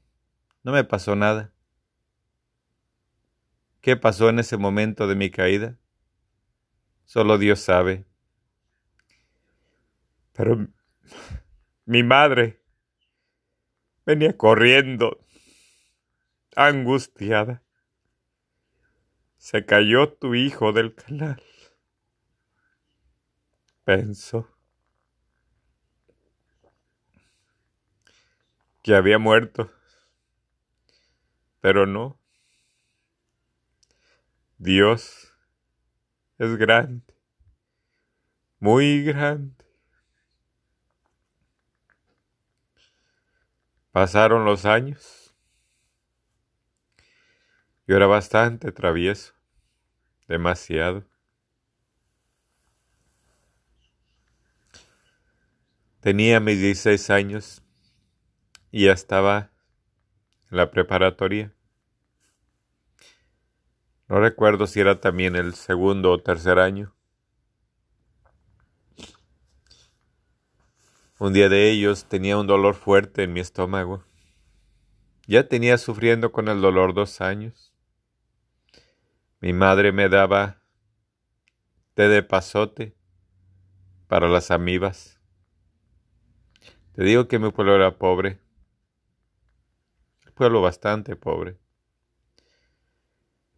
No 0.64 0.72
me 0.72 0.84
pasó 0.84 1.16
nada. 1.16 1.54
¿Qué 3.82 3.96
pasó 3.96 4.30
en 4.30 4.40
ese 4.40 4.58
momento 4.58 5.08
de 5.08 5.16
mi 5.16 5.30
caída? 5.30 5.78
Solo 7.06 7.38
Dios 7.38 7.60
sabe. 7.62 8.06
Pero 10.34 10.68
mi 11.86 12.04
madre 12.04 12.62
Venía 14.08 14.38
corriendo, 14.38 15.20
angustiada. 16.56 17.62
Se 19.36 19.66
cayó 19.66 20.14
tu 20.14 20.34
hijo 20.34 20.72
del 20.72 20.96
canal. 20.96 21.44
Pensó 23.84 24.48
que 28.82 28.96
había 28.96 29.20
muerto, 29.20 29.70
pero 31.68 31.86
no. 31.86 32.18
Dios 34.58 35.34
es 36.38 36.56
grande, 36.56 37.14
muy 38.58 39.04
grande. 39.04 39.66
Pasaron 43.92 44.46
los 44.46 44.64
años. 44.64 45.36
Yo 47.86 47.98
era 47.98 48.08
bastante 48.08 48.72
travieso, 48.72 49.34
demasiado. 50.30 51.04
Tenía 56.00 56.40
mis 56.40 56.62
16 56.62 57.10
años 57.10 57.62
y 58.72 58.86
ya 58.86 58.94
estaba 58.94 59.52
en 60.50 60.56
la 60.56 60.72
preparatoria. 60.72 61.57
No 64.08 64.22
recuerdo 64.22 64.68
si 64.68 64.80
era 64.80 65.02
también 65.02 65.36
el 65.36 65.54
segundo 65.54 66.12
o 66.12 66.20
tercer 66.20 66.60
año. 66.60 66.96
Un 71.20 71.34
día 71.34 71.50
de 71.50 71.72
ellos 71.72 72.06
tenía 72.06 72.38
un 72.38 72.48
dolor 72.48 72.76
fuerte 72.76 73.24
en 73.24 73.34
mi 73.34 73.42
estómago. 73.42 74.04
Ya 75.26 75.48
tenía 75.50 75.78
sufriendo 75.78 76.32
con 76.32 76.48
el 76.48 76.62
dolor 76.62 76.94
dos 76.94 77.20
años. 77.20 77.74
Mi 79.42 79.52
madre 79.52 79.92
me 79.92 80.08
daba 80.08 80.62
té 81.96 82.08
de 82.08 82.24
pasote 82.24 82.96
para 84.08 84.30
las 84.30 84.52
amibas. 84.52 85.20
Te 86.94 87.04
digo 87.04 87.28
que 87.28 87.40
mi 87.40 87.52
pueblo 87.52 87.76
era 87.76 87.98
pobre. 87.98 88.40
Pueblo 90.34 90.62
bastante 90.62 91.16
pobre. 91.16 91.58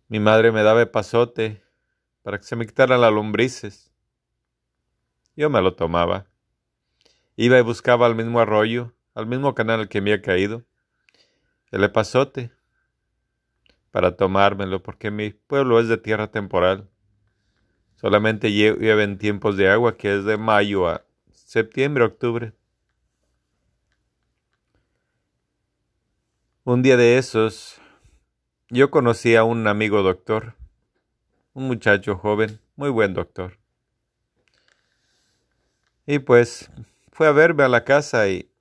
Mi 0.09 0.19
madre 0.19 0.51
me 0.51 0.63
daba 0.63 0.83
pasote 0.87 1.63
para 2.23 2.39
que 2.39 2.43
se 2.43 2.55
me 2.55 2.65
quitaran 2.65 2.99
las 2.99 3.13
lombrices. 3.13 3.93
Yo 5.35 5.51
me 5.51 5.61
lo 5.61 5.75
tomaba. 5.75 6.25
Iba 7.35 7.59
y 7.59 7.61
buscaba 7.61 8.07
al 8.07 8.15
mismo 8.15 8.39
arroyo, 8.39 8.91
al 9.13 9.27
mismo 9.27 9.53
canal 9.53 9.87
que 9.87 10.01
me 10.01 10.11
había 10.11 10.23
caído, 10.23 10.65
el 11.69 11.83
epazote, 11.83 12.51
para 13.91 14.15
tomármelo, 14.15 14.81
porque 14.81 15.11
mi 15.11 15.29
pueblo 15.29 15.79
es 15.79 15.87
de 15.87 15.97
tierra 15.97 16.31
temporal. 16.31 16.89
Solamente 17.95 18.51
llueve 18.51 19.15
tiempos 19.17 19.57
de 19.57 19.69
agua, 19.69 19.95
que 19.95 20.15
es 20.15 20.25
de 20.25 20.37
mayo 20.37 20.87
a 20.87 21.05
septiembre, 21.31 22.03
octubre. 22.03 22.53
Un 26.63 26.81
día 26.81 26.97
de 26.97 27.17
esos, 27.19 27.78
yo 28.69 28.91
conocí 28.91 29.35
a 29.35 29.43
un 29.43 29.67
amigo 29.67 30.03
doctor, 30.03 30.55
un 31.53 31.67
muchacho 31.67 32.15
joven, 32.15 32.61
muy 32.75 32.89
buen 32.89 33.13
doctor. 33.13 33.57
Y 36.05 36.19
pues 36.19 36.71
fue 37.11 37.27
a 37.27 37.31
verme 37.31 37.63
a 37.63 37.67
la 37.67 37.83
casa 37.83 38.27
y, 38.29 38.51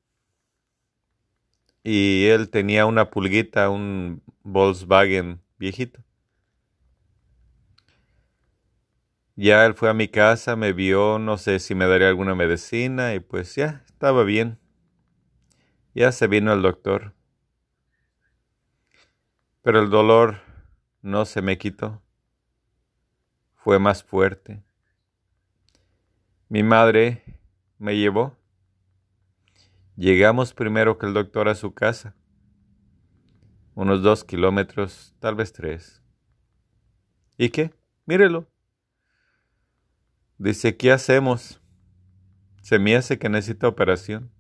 y 1.85 2.27
él 2.27 2.49
tenía 2.49 2.87
una 2.87 3.11
pulguita, 3.11 3.69
un 3.69 4.23
Volkswagen 4.43 5.43
viejito. 5.59 6.03
Ya 9.37 9.65
él 9.67 9.75
fue 9.75 9.89
a 9.89 9.95
mi 9.95 10.09
casa, 10.09 10.57
me 10.57 10.73
vio, 10.73 11.19
no 11.19 11.37
sé 11.39 11.61
si 11.61 11.75
me 11.75 11.87
daría 11.87 12.09
alguna 12.09 12.35
medicina 12.35 13.15
y 13.15 13.21
pues 13.21 13.55
ya, 13.55 13.85
estaba 13.87 14.25
bien. 14.25 14.59
Ya 15.95 16.13
se 16.13 16.27
vino 16.27 16.53
el 16.53 16.63
doctor 16.63 17.15
pero 19.63 19.81
el 19.81 19.91
dolor 19.91 20.41
no 21.03 21.25
se 21.25 21.43
me 21.43 21.59
quitó, 21.59 22.03
fue 23.55 23.79
más 23.79 24.03
fuerte. 24.03 24.63
Mi 26.49 26.63
madre 26.63 27.23
me 27.79 27.97
llevó. 27.97 28.37
Llegamos 29.97 30.55
primero 30.55 30.97
que 30.97 31.07
el 31.07 31.15
doctor 31.15 31.49
a 31.49 31.55
su 31.55 31.75
casa, 31.75 32.15
unos 33.75 34.03
dos 34.03 34.25
kilómetros, 34.25 35.15
tal 35.19 35.35
vez 35.35 35.53
tres. 35.53 36.03
¿Y 37.37 37.51
qué? 37.51 37.75
Mírelo. 38.07 38.49
Dice, 40.39 40.77
¿qué 40.77 40.93
hacemos? 40.93 41.61
Se 42.63 42.79
me 42.79 42.97
hace 42.97 43.19
que 43.19 43.29
necesita 43.29 43.69
operación. 43.69 44.31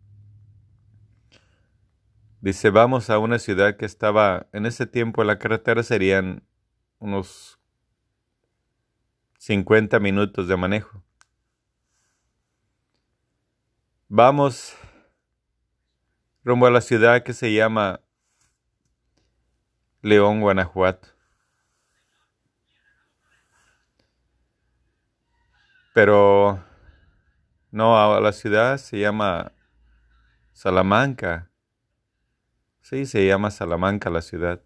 Dice, 2.41 2.71
vamos 2.71 3.11
a 3.11 3.19
una 3.19 3.41
ciudad 3.41 3.77
que 3.77 3.85
estaba 3.85 4.47
en 4.53 4.65
ese 4.65 4.87
tiempo 4.87 5.25
la 5.25 5.41
carretera 5.41 5.83
serían 5.83 6.45
unos 7.01 7.59
50 9.39 9.99
minutos 9.99 10.47
de 10.47 10.57
manejo. 10.57 11.03
Vamos 14.09 14.77
rumbo 16.45 16.67
a 16.67 16.71
la 16.71 16.81
ciudad 16.81 17.25
que 17.25 17.33
se 17.33 17.53
llama 17.53 18.01
León, 20.01 20.41
Guanajuato. 20.41 21.09
Pero 25.93 26.65
no, 27.73 27.99
a 28.01 28.21
la 28.21 28.33
ciudad 28.33 28.77
se 28.79 29.01
llama 29.01 29.51
Salamanca. 30.53 31.48
Sí, 32.89 33.05
se 33.05 33.27
llama 33.27 33.51
Salamanca 33.51 34.09
la 34.09 34.23
ciudad. 34.23 34.63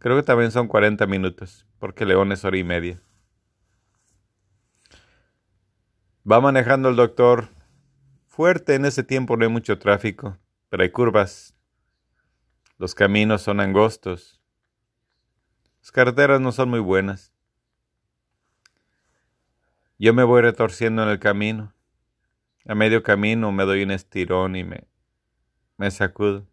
Creo 0.00 0.16
que 0.16 0.24
también 0.24 0.50
son 0.50 0.66
40 0.66 1.06
minutos, 1.06 1.64
porque 1.78 2.04
León 2.04 2.32
es 2.32 2.44
hora 2.44 2.58
y 2.58 2.64
media. 2.64 3.00
Va 6.28 6.40
manejando 6.40 6.88
el 6.88 6.96
doctor 6.96 7.50
fuerte, 8.26 8.74
en 8.74 8.84
ese 8.84 9.04
tiempo 9.04 9.36
no 9.36 9.44
hay 9.44 9.48
mucho 9.48 9.78
tráfico, 9.78 10.38
pero 10.70 10.82
hay 10.82 10.90
curvas. 10.90 11.54
Los 12.78 12.96
caminos 12.96 13.42
son 13.42 13.60
angostos. 13.60 14.42
Las 15.80 15.92
carreteras 15.92 16.40
no 16.40 16.50
son 16.50 16.68
muy 16.68 16.80
buenas. 16.80 17.32
Yo 20.00 20.12
me 20.14 20.24
voy 20.24 20.42
retorciendo 20.42 21.04
en 21.04 21.10
el 21.10 21.20
camino. 21.20 21.76
A 22.66 22.74
medio 22.74 23.04
camino 23.04 23.52
me 23.52 23.64
doy 23.64 23.84
un 23.84 23.92
estirón 23.92 24.56
y 24.56 24.64
me, 24.64 24.88
me 25.76 25.92
sacudo. 25.92 26.47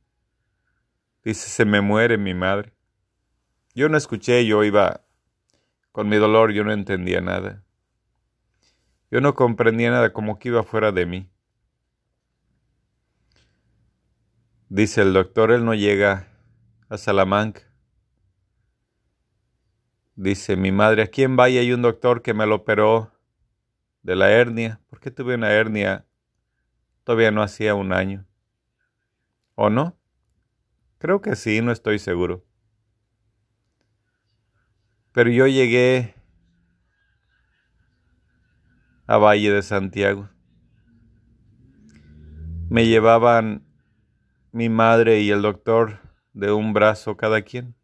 Dice, 1.25 1.49
se 1.49 1.65
me 1.65 1.81
muere 1.81 2.19
mi 2.19 2.35
madre. 2.35 2.71
Yo 3.73 3.89
no 3.89 3.97
escuché, 3.97 4.45
yo 4.45 4.63
iba 4.63 5.01
con 5.91 6.07
mi 6.07 6.17
dolor, 6.17 6.51
yo 6.51 6.63
no 6.63 6.71
entendía 6.71 7.19
nada. 7.19 7.63
Yo 9.09 9.21
no 9.21 9.33
comprendía 9.33 9.89
nada 9.89 10.13
como 10.13 10.37
que 10.37 10.49
iba 10.49 10.63
fuera 10.63 10.91
de 10.91 11.07
mí. 11.07 11.31
Dice 14.69 15.01
el 15.01 15.13
doctor, 15.13 15.51
él 15.51 15.65
no 15.65 15.73
llega 15.73 16.27
a 16.89 16.97
Salamanca. 16.97 17.61
Dice 20.15 20.55
mi 20.55 20.71
madre, 20.71 21.01
¿a 21.01 21.07
quién 21.07 21.35
vaya? 21.35 21.59
Hay 21.59 21.73
un 21.73 21.81
doctor 21.81 22.21
que 22.21 22.35
me 22.35 22.45
lo 22.45 22.55
operó 22.55 23.11
de 24.03 24.15
la 24.15 24.29
hernia. 24.29 24.79
¿Por 24.87 24.99
qué 24.99 25.09
tuve 25.09 25.33
una 25.33 25.51
hernia? 25.51 26.05
Todavía 27.03 27.31
no 27.31 27.41
hacía 27.41 27.73
un 27.73 27.93
año. 27.93 28.27
¿O 29.55 29.71
no? 29.71 29.97
Creo 31.05 31.21
que 31.21 31.35
sí, 31.35 31.61
no 31.61 31.71
estoy 31.71 31.99
seguro. 31.99 32.43
Pero 35.11 35.29
yo 35.29 35.45
llegué 35.45 36.15
a 39.05 39.17
Valle 39.17 39.51
de 39.51 39.61
Santiago. 39.61 40.29
Me 42.71 42.87
llevaban 42.87 43.67
mi 44.51 44.67
madre 44.67 45.19
y 45.19 45.29
el 45.29 45.43
doctor 45.43 45.99
de 46.33 46.51
un 46.51 46.73
brazo 46.73 47.15
cada 47.15 47.43
quien. 47.43 47.75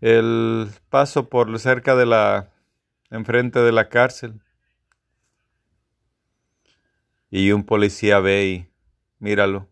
El 0.00 0.70
paso 0.90 1.28
por 1.28 1.58
cerca 1.58 1.96
de 1.96 2.06
la, 2.06 2.52
enfrente 3.10 3.58
de 3.58 3.72
la 3.72 3.88
cárcel. 3.88 4.40
Y 7.30 7.50
un 7.50 7.64
policía 7.64 8.20
ve 8.20 8.46
y 8.46 8.68
míralo 9.18 9.71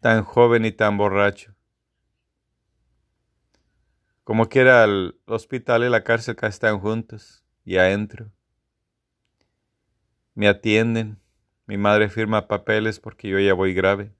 tan 0.00 0.24
joven 0.24 0.64
y 0.64 0.72
tan 0.72 0.96
borracho. 0.96 1.54
Como 4.24 4.48
quiera 4.48 4.84
el 4.84 5.20
hospital 5.26 5.84
y 5.84 5.88
la 5.88 6.04
cárcel 6.04 6.36
que 6.36 6.46
están 6.46 6.80
juntos 6.80 7.44
y 7.64 7.76
adentro. 7.76 8.32
Me 10.34 10.48
atienden, 10.48 11.20
mi 11.66 11.76
madre 11.78 12.08
firma 12.08 12.48
papeles 12.48 13.00
porque 13.00 13.28
yo 13.28 13.38
ya 13.38 13.54
voy 13.54 13.72
grave. 13.72 14.14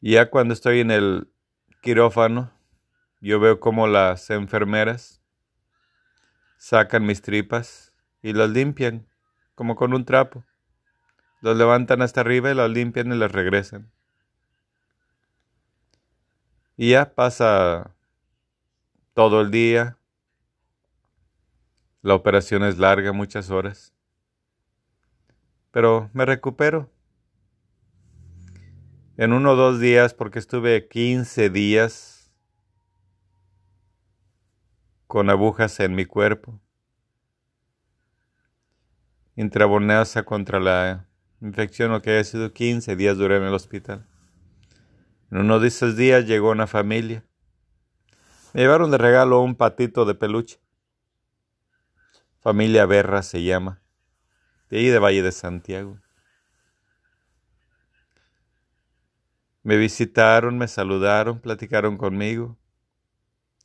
Y 0.00 0.12
ya 0.12 0.30
cuando 0.30 0.54
estoy 0.54 0.80
en 0.80 0.90
el 0.90 1.30
quirófano, 1.82 2.52
yo 3.20 3.40
veo 3.40 3.58
cómo 3.58 3.88
las 3.88 4.30
enfermeras 4.30 5.20
sacan 6.56 7.04
mis 7.04 7.20
tripas 7.20 7.92
y 8.22 8.32
las 8.32 8.50
limpian 8.50 9.08
como 9.54 9.74
con 9.74 9.92
un 9.92 10.04
trapo. 10.04 10.44
Los 11.40 11.56
levantan 11.56 12.02
hasta 12.02 12.20
arriba 12.20 12.50
y 12.50 12.54
las 12.54 12.70
limpian 12.70 13.12
y 13.12 13.16
las 13.16 13.32
regresan. 13.32 13.90
Y 16.76 16.90
ya 16.90 17.14
pasa 17.14 17.94
todo 19.14 19.40
el 19.40 19.50
día. 19.50 19.98
La 22.02 22.14
operación 22.14 22.62
es 22.62 22.78
larga, 22.78 23.12
muchas 23.12 23.50
horas. 23.50 23.92
Pero 25.72 26.08
me 26.12 26.24
recupero. 26.24 26.90
En 29.16 29.32
uno 29.32 29.52
o 29.52 29.56
dos 29.56 29.80
días, 29.80 30.14
porque 30.14 30.38
estuve 30.38 30.86
15 30.86 31.50
días 31.50 32.32
con 35.08 35.30
agujas 35.30 35.80
en 35.80 35.96
mi 35.96 36.04
cuerpo. 36.04 36.60
Intravenosa 39.34 40.22
contra 40.22 40.60
la 40.60 41.07
infección, 41.40 41.90
lo 41.92 42.02
que 42.02 42.10
haya 42.10 42.24
sido 42.24 42.52
15 42.52 42.96
días 42.96 43.16
duré 43.16 43.36
en 43.36 43.44
el 43.44 43.54
hospital. 43.54 44.06
En 45.30 45.38
uno 45.38 45.60
de 45.60 45.68
esos 45.68 45.96
días 45.96 46.26
llegó 46.26 46.50
una 46.50 46.66
familia. 46.66 47.24
Me 48.54 48.62
llevaron 48.62 48.90
de 48.90 48.98
regalo 48.98 49.40
un 49.40 49.54
patito 49.54 50.04
de 50.04 50.14
peluche. 50.14 50.58
Familia 52.40 52.86
Berra 52.86 53.22
se 53.22 53.42
llama, 53.42 53.82
de 54.70 54.78
ahí 54.78 54.86
de 54.86 54.98
Valle 54.98 55.22
de 55.22 55.32
Santiago. 55.32 55.98
Me 59.62 59.76
visitaron, 59.76 60.56
me 60.56 60.66
saludaron, 60.66 61.40
platicaron 61.40 61.98
conmigo 61.98 62.56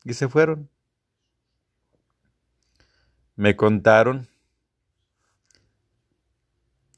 y 0.03 0.15
se 0.15 0.27
fueron. 0.27 0.69
Me 3.35 3.55
contaron, 3.55 4.27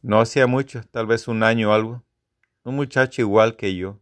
no 0.06 0.22
hacía 0.22 0.46
mucho, 0.46 0.84
tal 0.92 1.08
vez 1.08 1.28
un 1.28 1.42
año 1.42 1.72
o 1.72 1.74
algo, 1.74 2.06
un 2.64 2.76
muchacho 2.76 3.24
igual 3.24 3.56
que 3.56 3.76
yo, 3.76 4.00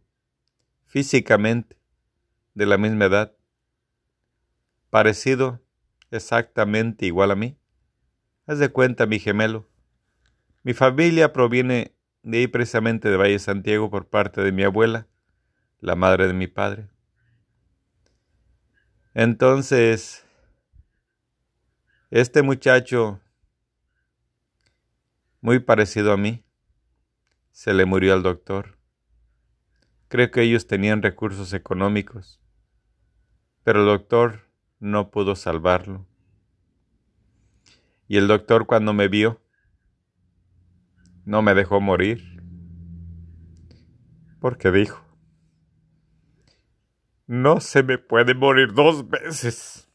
físicamente, 0.84 1.78
de 2.52 2.66
la 2.66 2.76
misma 2.76 3.06
edad, 3.06 3.34
parecido 4.90 5.62
exactamente 6.10 7.06
igual 7.06 7.30
a 7.30 7.36
mí. 7.36 7.56
Haz 8.46 8.58
de 8.58 8.68
cuenta 8.68 9.06
mi 9.06 9.18
gemelo. 9.18 9.66
Mi 10.62 10.74
familia 10.74 11.32
proviene 11.32 11.96
de 12.22 12.38
ahí 12.38 12.48
precisamente 12.48 13.08
de 13.08 13.16
Valle 13.16 13.38
Santiago 13.38 13.88
por 13.88 14.06
parte 14.06 14.42
de 14.42 14.52
mi 14.52 14.62
abuela, 14.62 15.08
la 15.80 15.96
madre 15.96 16.26
de 16.26 16.34
mi 16.34 16.48
padre. 16.48 16.90
Entonces, 19.14 20.26
este 22.10 22.42
muchacho, 22.42 23.20
muy 25.44 25.58
parecido 25.58 26.10
a 26.10 26.16
mí, 26.16 26.42
se 27.50 27.74
le 27.74 27.84
murió 27.84 28.14
al 28.14 28.22
doctor. 28.22 28.78
Creo 30.08 30.30
que 30.30 30.40
ellos 30.40 30.66
tenían 30.66 31.02
recursos 31.02 31.52
económicos, 31.52 32.40
pero 33.62 33.80
el 33.80 33.86
doctor 33.86 34.48
no 34.80 35.10
pudo 35.10 35.36
salvarlo. 35.36 36.06
Y 38.08 38.16
el 38.16 38.26
doctor 38.26 38.64
cuando 38.64 38.94
me 38.94 39.08
vio, 39.08 39.42
no 41.26 41.42
me 41.42 41.52
dejó 41.52 41.78
morir, 41.78 42.42
porque 44.40 44.70
dijo, 44.70 45.04
no 47.26 47.60
se 47.60 47.82
me 47.82 47.98
puede 47.98 48.32
morir 48.32 48.72
dos 48.72 49.10
veces. 49.10 49.92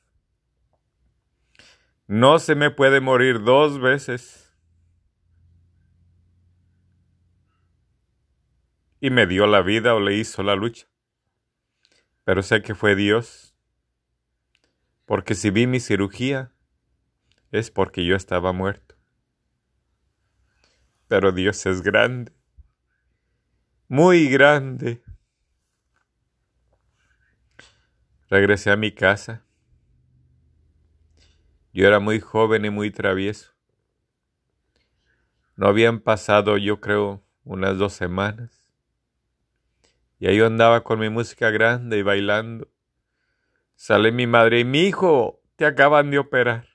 No 2.06 2.38
se 2.38 2.54
me 2.54 2.70
puede 2.70 3.02
morir 3.02 3.42
dos 3.44 3.82
veces. 3.82 4.49
Y 9.00 9.10
me 9.10 9.28
dio 9.28 9.48
la 9.48 9.62
vida 9.62 9.96
o 9.96 10.00
le 10.00 10.16
hizo 10.16 10.44
la 10.44 10.56
lucha. 10.56 10.88
Pero 12.24 12.44
sé 12.44 12.62
que 12.62 12.76
fue 12.76 12.96
Dios. 12.96 13.56
Porque 15.06 15.36
si 15.36 15.50
vi 15.50 15.68
mi 15.68 15.80
cirugía, 15.80 16.54
es 17.52 17.72
porque 17.72 18.06
yo 18.06 18.16
estaba 18.16 18.54
muerto 18.54 18.90
pero 21.10 21.32
Dios 21.32 21.66
es 21.66 21.82
grande, 21.82 22.32
muy 23.88 24.30
grande. 24.30 25.02
Regresé 28.30 28.70
a 28.70 28.76
mi 28.76 28.92
casa. 28.92 29.44
Yo 31.74 31.88
era 31.88 32.00
muy 32.00 32.20
joven 32.20 32.64
y 32.66 32.70
muy 32.70 32.92
travieso. 32.92 33.52
No 35.56 35.66
habían 35.66 36.00
pasado, 36.00 36.58
yo 36.58 36.80
creo, 36.80 37.24
unas 37.44 37.80
dos 37.80 37.94
semanas. 37.94 38.59
Y 40.20 40.28
ahí 40.28 40.38
yo 40.38 40.46
andaba 40.46 40.84
con 40.84 41.00
mi 41.00 41.10
música 41.10 41.50
grande 41.50 41.98
y 41.98 42.02
bailando. 42.02 42.68
Sale 43.76 44.12
mi 44.12 44.28
madre 44.28 44.60
y 44.60 44.66
mi 44.66 44.82
hijo, 44.82 45.42
te 45.56 45.66
acaban 45.66 46.12
de 46.12 46.20
operar. 46.20 46.68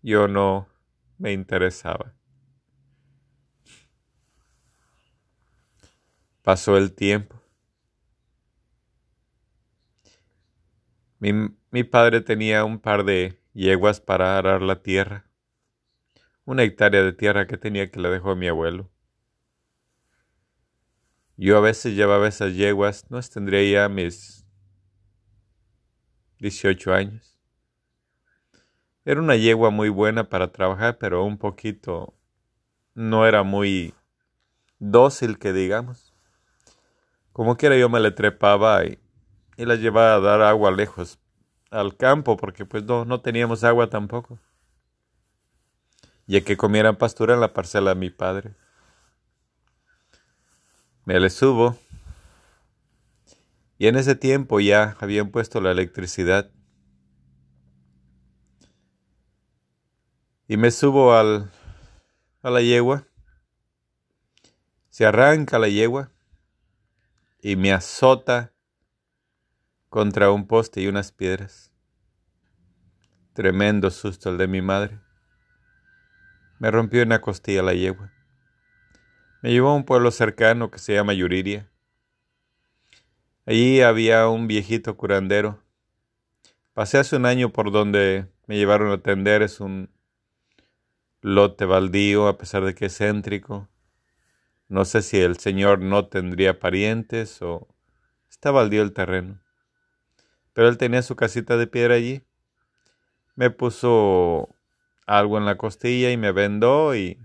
Yo 0.00 0.28
no, 0.28 0.68
me 1.18 1.32
interesaba. 1.32 2.14
Pasó 6.42 6.76
el 6.76 6.94
tiempo. 6.94 7.42
Mi, 11.18 11.32
mi, 11.72 11.82
padre 11.82 12.20
tenía 12.20 12.64
un 12.64 12.78
par 12.78 13.04
de 13.04 13.42
yeguas 13.52 14.00
para 14.00 14.38
arar 14.38 14.62
la 14.62 14.82
tierra, 14.82 15.26
una 16.44 16.62
hectárea 16.62 17.02
de 17.02 17.12
tierra 17.12 17.48
que 17.48 17.58
tenía 17.58 17.90
que 17.90 17.98
le 17.98 18.08
dejó 18.08 18.36
mi 18.36 18.46
abuelo. 18.46 18.88
Yo 21.40 21.56
a 21.56 21.60
veces 21.60 21.94
llevaba 21.94 22.26
esas 22.26 22.54
yeguas, 22.54 23.08
no 23.10 23.22
tendría 23.22 23.62
ya 23.62 23.88
mis 23.88 24.44
18 26.40 26.92
años. 26.92 27.38
Era 29.04 29.20
una 29.20 29.36
yegua 29.36 29.70
muy 29.70 29.88
buena 29.88 30.28
para 30.28 30.50
trabajar, 30.50 30.98
pero 30.98 31.22
un 31.22 31.38
poquito 31.38 32.12
no 32.92 33.24
era 33.24 33.44
muy 33.44 33.94
dócil, 34.80 35.38
que 35.38 35.52
digamos. 35.52 36.12
Como 37.32 37.56
quiera 37.56 37.76
yo 37.78 37.88
me 37.88 38.00
le 38.00 38.10
trepaba 38.10 38.84
y, 38.84 38.98
y 39.56 39.64
la 39.64 39.76
llevaba 39.76 40.14
a 40.16 40.20
dar 40.20 40.42
agua 40.42 40.72
lejos 40.72 41.20
al 41.70 41.96
campo, 41.96 42.36
porque 42.36 42.66
pues 42.66 42.82
no, 42.82 43.04
no 43.04 43.20
teníamos 43.20 43.62
agua 43.62 43.88
tampoco. 43.88 44.40
Y 46.26 46.36
a 46.36 46.40
que 46.42 46.56
comieran 46.56 46.96
pastura 46.96 47.34
en 47.34 47.40
la 47.40 47.52
parcela 47.52 47.90
de 47.90 48.00
mi 48.00 48.10
padre. 48.10 48.56
Me 51.08 51.18
le 51.18 51.30
subo. 51.30 51.74
Y 53.78 53.86
en 53.86 53.96
ese 53.96 54.14
tiempo 54.14 54.60
ya 54.60 54.94
habían 55.00 55.30
puesto 55.30 55.58
la 55.58 55.70
electricidad 55.70 56.50
y 60.46 60.58
me 60.58 60.70
subo 60.70 61.14
al, 61.14 61.50
a 62.42 62.50
la 62.50 62.60
yegua. 62.60 63.06
Se 64.90 65.06
arranca 65.06 65.58
la 65.58 65.68
yegua 65.68 66.12
y 67.40 67.56
me 67.56 67.72
azota 67.72 68.52
contra 69.88 70.30
un 70.30 70.46
poste 70.46 70.82
y 70.82 70.88
unas 70.88 71.10
piedras. 71.10 71.72
Tremendo 73.32 73.88
susto 73.90 74.28
el 74.28 74.36
de 74.36 74.46
mi 74.46 74.60
madre. 74.60 75.00
Me 76.58 76.70
rompió 76.70 77.02
una 77.02 77.22
costilla 77.22 77.62
la 77.62 77.72
yegua. 77.72 78.12
Me 79.40 79.52
llevó 79.52 79.68
a 79.68 79.74
un 79.76 79.84
pueblo 79.84 80.10
cercano 80.10 80.68
que 80.70 80.80
se 80.80 80.94
llama 80.94 81.14
Yuriria. 81.14 81.70
Allí 83.46 83.82
había 83.82 84.28
un 84.28 84.48
viejito 84.48 84.96
curandero. 84.96 85.62
Pasé 86.74 86.98
hace 86.98 87.14
un 87.14 87.24
año 87.24 87.50
por 87.50 87.70
donde 87.70 88.26
me 88.48 88.56
llevaron 88.56 88.90
a 88.90 88.94
atender. 88.94 89.42
Es 89.42 89.60
un 89.60 89.90
lote 91.20 91.66
baldío, 91.66 92.26
a 92.26 92.36
pesar 92.36 92.64
de 92.64 92.74
que 92.74 92.86
es 92.86 92.98
céntrico. 92.98 93.68
No 94.66 94.84
sé 94.84 95.02
si 95.02 95.20
el 95.20 95.38
señor 95.38 95.78
no 95.78 96.08
tendría 96.08 96.58
parientes 96.58 97.40
o 97.40 97.68
está 98.28 98.50
baldío 98.50 98.82
el 98.82 98.92
terreno. 98.92 99.40
Pero 100.52 100.68
él 100.68 100.78
tenía 100.78 101.02
su 101.02 101.14
casita 101.14 101.56
de 101.56 101.68
piedra 101.68 101.94
allí. 101.94 102.22
Me 103.36 103.50
puso 103.50 104.48
algo 105.06 105.38
en 105.38 105.44
la 105.44 105.56
costilla 105.56 106.10
y 106.10 106.16
me 106.16 106.32
vendó 106.32 106.96
y 106.96 107.18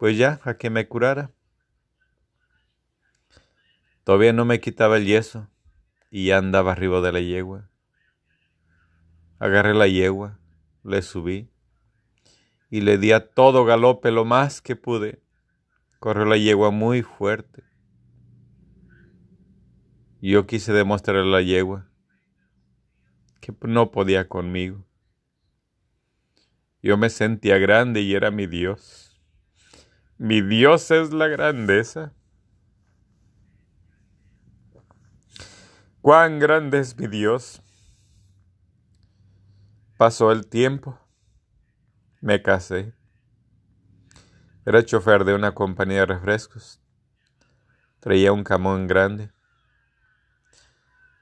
pues 0.00 0.16
ya, 0.16 0.40
a 0.44 0.54
que 0.54 0.70
me 0.70 0.88
curara. 0.88 1.30
Todavía 4.02 4.32
no 4.32 4.46
me 4.46 4.58
quitaba 4.58 4.96
el 4.96 5.04
yeso 5.04 5.46
y 6.10 6.28
ya 6.28 6.38
andaba 6.38 6.72
arriba 6.72 7.02
de 7.02 7.12
la 7.12 7.20
yegua. 7.20 7.68
Agarré 9.38 9.74
la 9.74 9.88
yegua, 9.88 10.40
le 10.84 11.02
subí 11.02 11.50
y 12.70 12.80
le 12.80 12.96
di 12.96 13.12
a 13.12 13.28
todo 13.28 13.66
galope 13.66 14.10
lo 14.10 14.24
más 14.24 14.62
que 14.62 14.74
pude. 14.74 15.22
Corrió 15.98 16.24
la 16.24 16.38
yegua 16.38 16.70
muy 16.70 17.02
fuerte. 17.02 17.62
Yo 20.22 20.46
quise 20.46 20.72
demostrarle 20.72 21.28
a 21.28 21.40
la 21.40 21.42
yegua 21.42 21.90
que 23.42 23.54
no 23.68 23.90
podía 23.90 24.28
conmigo. 24.28 24.86
Yo 26.82 26.96
me 26.96 27.10
sentía 27.10 27.58
grande 27.58 28.00
y 28.00 28.14
era 28.14 28.30
mi 28.30 28.46
Dios. 28.46 29.09
Mi 30.22 30.42
Dios 30.42 30.90
es 30.90 31.14
la 31.14 31.28
grandeza. 31.28 32.12
Cuán 36.02 36.38
grande 36.38 36.78
es 36.78 36.94
mi 36.98 37.06
Dios. 37.06 37.62
Pasó 39.96 40.30
el 40.30 40.46
tiempo. 40.46 41.00
Me 42.20 42.42
casé. 42.42 42.92
Era 44.66 44.84
chofer 44.84 45.24
de 45.24 45.32
una 45.32 45.54
compañía 45.54 46.00
de 46.00 46.06
refrescos. 46.06 46.82
Traía 48.00 48.30
un 48.30 48.44
camón 48.44 48.88
grande. 48.88 49.32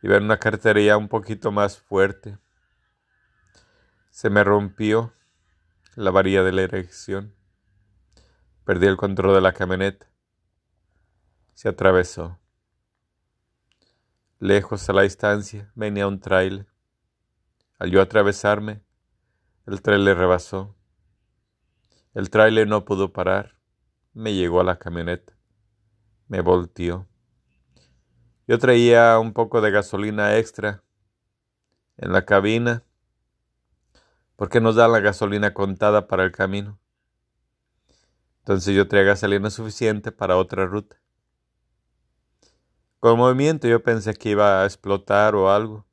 Iba 0.02 0.16
en 0.16 0.24
una 0.24 0.40
cartería 0.40 0.96
un 0.96 1.06
poquito 1.06 1.52
más 1.52 1.78
fuerte. 1.78 2.36
Se 4.10 4.28
me 4.28 4.42
rompió 4.42 5.14
la 5.94 6.10
varilla 6.10 6.42
de 6.42 6.50
la 6.50 6.62
erección. 6.62 7.37
Perdí 8.68 8.86
el 8.86 8.98
control 8.98 9.34
de 9.34 9.40
la 9.40 9.54
camioneta. 9.54 10.06
Se 11.54 11.70
atravesó. 11.70 12.38
Lejos 14.40 14.86
a 14.90 14.92
la 14.92 15.00
distancia 15.00 15.72
venía 15.74 16.06
un 16.06 16.20
trailer. 16.20 16.66
Al 17.78 17.90
yo 17.90 18.02
atravesarme, 18.02 18.82
el 19.64 19.80
trailer 19.80 20.18
rebasó. 20.18 20.76
El 22.12 22.28
trailer 22.28 22.68
no 22.68 22.84
pudo 22.84 23.10
parar. 23.10 23.58
Me 24.12 24.34
llegó 24.34 24.60
a 24.60 24.64
la 24.64 24.78
camioneta. 24.78 25.32
Me 26.26 26.42
volteó. 26.42 27.08
Yo 28.46 28.58
traía 28.58 29.18
un 29.18 29.32
poco 29.32 29.62
de 29.62 29.70
gasolina 29.70 30.36
extra 30.36 30.84
en 31.96 32.12
la 32.12 32.26
cabina 32.26 32.84
porque 34.36 34.60
nos 34.60 34.74
da 34.74 34.88
la 34.88 35.00
gasolina 35.00 35.54
contada 35.54 36.06
para 36.06 36.24
el 36.24 36.32
camino. 36.32 36.78
Entonces 38.48 38.74
yo 38.74 38.88
traía 38.88 39.04
gasolina 39.04 39.50
suficiente 39.50 40.10
para 40.10 40.38
otra 40.38 40.64
ruta. 40.64 40.96
Con 42.98 43.18
movimiento 43.18 43.68
yo 43.68 43.82
pensé 43.82 44.14
que 44.14 44.30
iba 44.30 44.62
a 44.62 44.64
explotar 44.64 45.34
o 45.34 45.50
algo. 45.50 45.86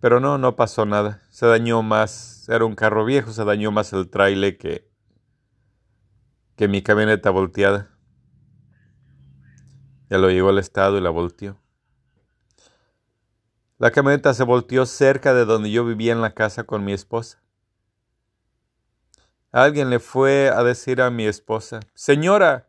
Pero 0.00 0.18
no, 0.18 0.38
no 0.38 0.56
pasó 0.56 0.86
nada. 0.86 1.20
Se 1.28 1.44
dañó 1.44 1.82
más, 1.82 2.48
era 2.48 2.64
un 2.64 2.74
carro 2.74 3.04
viejo, 3.04 3.30
se 3.30 3.44
dañó 3.44 3.70
más 3.72 3.92
el 3.92 4.08
trailer 4.08 4.56
que, 4.56 4.90
que 6.56 6.66
mi 6.66 6.80
camioneta 6.80 7.28
volteada. 7.28 7.90
Ya 10.08 10.16
lo 10.16 10.30
llevó 10.30 10.48
al 10.48 10.58
estado 10.58 10.96
y 10.96 11.02
la 11.02 11.10
volteó. 11.10 11.60
La 13.76 13.90
camioneta 13.90 14.32
se 14.32 14.44
volteó 14.44 14.86
cerca 14.86 15.34
de 15.34 15.44
donde 15.44 15.70
yo 15.70 15.84
vivía 15.84 16.14
en 16.14 16.22
la 16.22 16.32
casa 16.32 16.64
con 16.64 16.86
mi 16.86 16.94
esposa. 16.94 17.42
Alguien 19.52 19.90
le 19.90 19.98
fue 19.98 20.50
a 20.50 20.62
decir 20.62 21.00
a 21.00 21.10
mi 21.10 21.26
esposa, 21.26 21.80
Señora, 21.94 22.68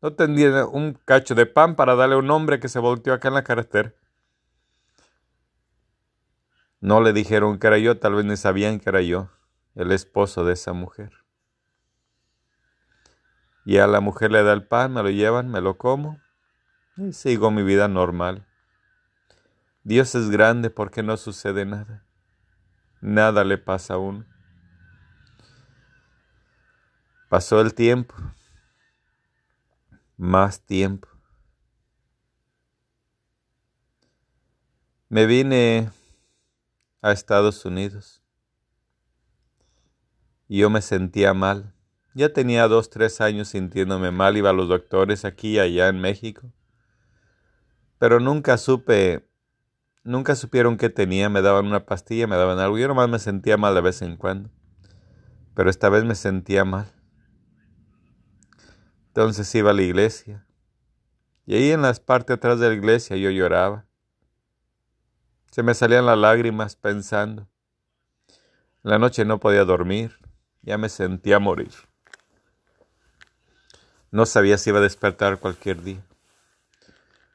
no 0.00 0.14
tendría 0.14 0.66
un 0.66 0.94
cacho 1.04 1.34
de 1.34 1.46
pan 1.46 1.74
para 1.74 1.94
darle 1.94 2.14
a 2.14 2.18
un 2.18 2.30
hombre 2.30 2.60
que 2.60 2.68
se 2.68 2.78
volteó 2.78 3.12
acá 3.12 3.28
en 3.28 3.34
la 3.34 3.44
carretera. 3.44 3.92
No 6.80 7.00
le 7.00 7.12
dijeron 7.12 7.58
que 7.58 7.66
era 7.66 7.78
yo, 7.78 7.98
tal 7.98 8.14
vez 8.14 8.24
ni 8.24 8.36
sabían 8.36 8.78
que 8.78 8.88
era 8.88 9.00
yo, 9.00 9.30
el 9.74 9.92
esposo 9.92 10.44
de 10.44 10.52
esa 10.52 10.72
mujer. 10.72 11.12
Y 13.64 13.78
a 13.78 13.86
la 13.86 14.00
mujer 14.00 14.30
le 14.30 14.42
da 14.42 14.52
el 14.52 14.64
pan, 14.64 14.92
me 14.92 15.02
lo 15.02 15.10
llevan, 15.10 15.50
me 15.50 15.60
lo 15.60 15.76
como 15.76 16.20
y 16.96 17.12
sigo 17.12 17.50
mi 17.50 17.62
vida 17.62 17.88
normal. 17.88 18.46
Dios 19.82 20.14
es 20.14 20.30
grande 20.30 20.70
porque 20.70 21.02
no 21.02 21.16
sucede 21.16 21.64
nada. 21.64 22.04
Nada 23.00 23.44
le 23.44 23.58
pasa 23.58 23.94
a 23.94 23.98
uno. 23.98 24.24
Pasó 27.28 27.60
el 27.60 27.74
tiempo. 27.74 28.14
Más 30.16 30.60
tiempo. 30.60 31.08
Me 35.08 35.26
vine 35.26 35.90
a 37.02 37.12
Estados 37.12 37.64
Unidos. 37.64 38.22
Yo 40.48 40.70
me 40.70 40.82
sentía 40.82 41.34
mal. 41.34 41.74
Ya 42.16 42.32
tenía 42.32 42.66
dos, 42.66 42.88
tres 42.88 43.20
años 43.20 43.48
sintiéndome 43.48 44.10
mal, 44.10 44.38
iba 44.38 44.48
a 44.48 44.54
los 44.54 44.68
doctores 44.68 45.26
aquí 45.26 45.56
y 45.56 45.58
allá 45.58 45.88
en 45.88 46.00
México, 46.00 46.50
pero 47.98 48.20
nunca 48.20 48.56
supe, 48.56 49.28
nunca 50.02 50.34
supieron 50.34 50.78
qué 50.78 50.88
tenía, 50.88 51.28
me 51.28 51.42
daban 51.42 51.66
una 51.66 51.84
pastilla, 51.84 52.26
me 52.26 52.36
daban 52.36 52.58
algo, 52.58 52.78
yo 52.78 52.88
nomás 52.88 53.10
me 53.10 53.18
sentía 53.18 53.58
mal 53.58 53.74
de 53.74 53.82
vez 53.82 54.00
en 54.00 54.16
cuando, 54.16 54.48
pero 55.54 55.68
esta 55.68 55.90
vez 55.90 56.04
me 56.04 56.14
sentía 56.14 56.64
mal. 56.64 56.95
Entonces 59.16 59.54
iba 59.54 59.70
a 59.70 59.72
la 59.72 59.80
iglesia. 59.80 60.44
Y 61.46 61.54
ahí 61.54 61.70
en 61.70 61.80
las 61.80 62.00
partes 62.00 62.36
atrás 62.36 62.60
de 62.60 62.68
la 62.68 62.74
iglesia 62.74 63.16
yo 63.16 63.30
lloraba. 63.30 63.86
Se 65.50 65.62
me 65.62 65.72
salían 65.72 66.04
las 66.04 66.18
lágrimas 66.18 66.76
pensando. 66.76 67.48
la 68.82 68.98
noche 68.98 69.24
no 69.24 69.40
podía 69.40 69.64
dormir. 69.64 70.18
Ya 70.60 70.76
me 70.76 70.90
sentía 70.90 71.38
morir. 71.38 71.72
No 74.10 74.26
sabía 74.26 74.58
si 74.58 74.68
iba 74.68 74.80
a 74.80 74.82
despertar 74.82 75.38
cualquier 75.38 75.82
día. 75.82 76.04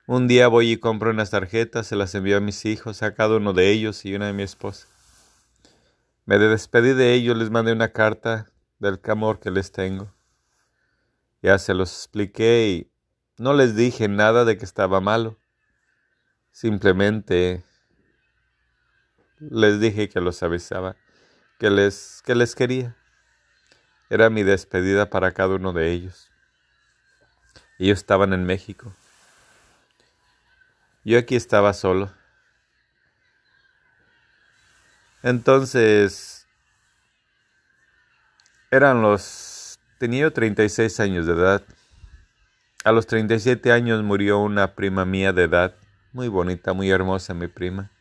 Un 0.05 0.27
día 0.27 0.49
voy 0.49 0.73
y 0.73 0.77
compro 0.77 1.09
unas 1.09 1.31
tarjetas, 1.31 1.87
se 1.87 1.95
las 1.95 2.13
envío 2.13 2.37
a 2.37 2.41
mis 2.41 2.63
hijos, 2.65 3.01
a 3.01 3.15
cada 3.15 3.37
uno 3.37 3.53
de 3.53 3.71
ellos 3.71 4.05
y 4.05 4.13
una 4.13 4.27
de 4.27 4.33
mi 4.33 4.43
esposa. 4.43 4.85
Me 6.25 6.37
despedí 6.37 6.93
de 6.93 7.15
ellos, 7.15 7.35
les 7.35 7.49
mandé 7.49 7.71
una 7.71 7.91
carta 7.91 8.51
del 8.77 8.99
amor 9.05 9.39
que 9.39 9.49
les 9.49 9.71
tengo. 9.71 10.13
Ya 11.41 11.57
se 11.57 11.73
los 11.73 11.91
expliqué 11.91 12.67
y 12.67 12.91
no 13.37 13.53
les 13.53 13.75
dije 13.75 14.07
nada 14.07 14.45
de 14.45 14.57
que 14.57 14.65
estaba 14.65 15.01
malo. 15.01 15.39
Simplemente 16.51 17.63
les 19.39 19.79
dije 19.79 20.09
que 20.09 20.21
los 20.21 20.43
avisaba, 20.43 20.95
que 21.57 21.71
les, 21.71 22.21
que 22.23 22.35
les 22.35 22.53
quería. 22.55 22.95
Era 24.09 24.29
mi 24.29 24.43
despedida 24.43 25.09
para 25.09 25.31
cada 25.31 25.55
uno 25.55 25.73
de 25.73 25.91
ellos. 25.91 26.29
Ellos 27.79 27.97
estaban 27.97 28.33
en 28.33 28.45
México. 28.45 28.93
Yo 31.03 31.17
aquí 31.17 31.35
estaba 31.35 31.73
solo. 31.73 32.13
Entonces, 35.23 36.47
eran 38.69 39.01
los 39.01 39.50
Tenía 40.01 40.31
36 40.31 40.99
años 40.99 41.27
de 41.27 41.33
edad. 41.33 41.61
A 42.83 42.91
los 42.91 43.05
37 43.05 43.71
años 43.71 44.01
murió 44.01 44.39
una 44.39 44.73
prima 44.73 45.05
mía 45.05 45.31
de 45.31 45.43
edad, 45.43 45.75
muy 46.11 46.27
bonita, 46.27 46.73
muy 46.73 46.89
hermosa 46.89 47.35
mi 47.35 47.45
prima. 47.45 47.91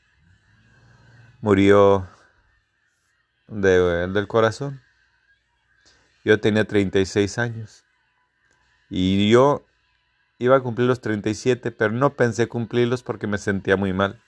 Murió 1.43 2.09
del 3.49 4.27
corazón. 4.29 4.81
Yo 6.25 6.41
tenía 6.41 6.65
36 6.65 7.37
años. 7.37 7.85
Y 8.89 9.31
yo 9.31 9.67
iba 10.39 10.57
a 10.57 10.61
cumplir 10.61 10.89
los 10.89 11.03
37, 11.03 11.71
pero 11.71 11.93
no 11.93 12.15
pensé 12.15 12.49
cumplirlos 12.49 13.03
porque 13.03 13.27
me 13.27 13.37
sentía 13.37 13.77
muy 13.77 13.93
mal. 13.93 14.19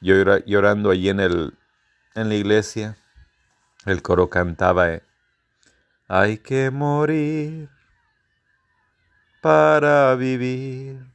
Yo 0.00 0.14
llorando 0.46 0.88
allí 0.88 1.10
en, 1.10 1.20
el, 1.20 1.52
en 2.14 2.30
la 2.30 2.34
iglesia, 2.34 2.96
el 3.84 4.00
coro 4.00 4.30
cantaba, 4.30 4.90
eh, 4.90 5.02
hay 6.12 6.38
que 6.38 6.72
morir 6.72 7.70
para 9.40 10.12
vivir. 10.16 11.06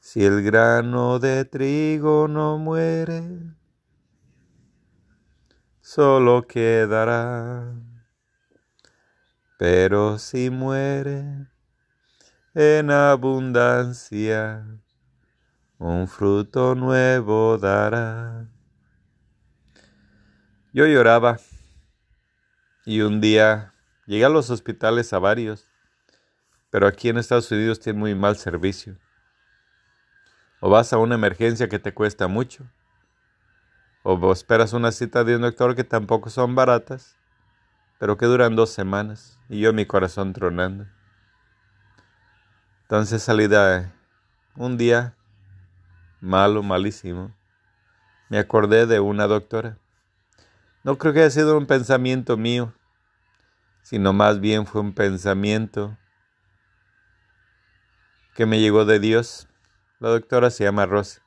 Si 0.00 0.24
el 0.24 0.42
grano 0.42 1.20
de 1.20 1.44
trigo 1.44 2.26
no 2.26 2.58
muere, 2.58 3.22
solo 5.80 6.48
quedará. 6.48 7.76
Pero 9.56 10.18
si 10.18 10.50
muere 10.50 11.46
en 12.54 12.90
abundancia, 12.90 14.66
un 15.78 16.08
fruto 16.08 16.74
nuevo 16.74 17.56
dará. 17.56 18.48
Yo 20.72 20.86
lloraba 20.86 21.38
y 22.86 23.00
un 23.00 23.20
día 23.20 23.74
llegué 24.06 24.24
a 24.24 24.30
los 24.30 24.48
hospitales 24.48 25.12
a 25.12 25.18
varios, 25.18 25.68
pero 26.70 26.86
aquí 26.86 27.08
en 27.08 27.18
Estados 27.18 27.50
Unidos 27.50 27.80
tienen 27.80 28.00
muy 28.00 28.14
mal 28.14 28.36
servicio. 28.36 28.96
O 30.60 30.70
vas 30.70 30.92
a 30.92 30.98
una 30.98 31.16
emergencia 31.16 31.68
que 31.68 31.80
te 31.80 31.92
cuesta 31.92 32.28
mucho, 32.28 32.64
o 34.04 34.32
esperas 34.32 34.72
una 34.72 34.92
cita 34.92 35.24
de 35.24 35.34
un 35.34 35.42
doctor 35.42 35.74
que 35.74 35.82
tampoco 35.82 36.30
son 36.30 36.54
baratas, 36.54 37.16
pero 37.98 38.16
que 38.16 38.26
duran 38.26 38.54
dos 38.54 38.70
semanas, 38.70 39.40
y 39.48 39.58
yo 39.58 39.72
mi 39.72 39.84
corazón 39.84 40.32
tronando. 40.32 40.86
Entonces 42.82 43.20
salí 43.20 43.48
de 43.48 43.90
un 44.54 44.76
día 44.76 45.16
malo, 46.20 46.62
malísimo. 46.62 47.34
Me 48.28 48.38
acordé 48.38 48.86
de 48.86 49.00
una 49.00 49.26
doctora. 49.26 49.76
No 50.86 50.98
creo 50.98 51.12
que 51.12 51.18
haya 51.18 51.30
sido 51.30 51.58
un 51.58 51.66
pensamiento 51.66 52.36
mío, 52.36 52.72
sino 53.82 54.12
más 54.12 54.38
bien 54.38 54.66
fue 54.66 54.80
un 54.80 54.94
pensamiento 54.94 55.98
que 58.36 58.46
me 58.46 58.60
llegó 58.60 58.84
de 58.84 59.00
Dios. 59.00 59.48
La 59.98 60.10
doctora 60.10 60.48
se 60.48 60.62
llama 60.62 60.86
Rosa. 60.86 61.22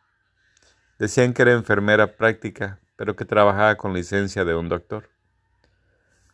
Decían 0.98 1.34
que 1.34 1.41
era 1.41 1.52
enfermera 1.52 2.15
práctica, 2.15 2.80
pero 2.95 3.17
que 3.17 3.26
trabajaba 3.26 3.76
con 3.76 3.93
licencia 3.93 4.45
de 4.45 4.56
un 4.56 4.69
doctor. 4.69 5.10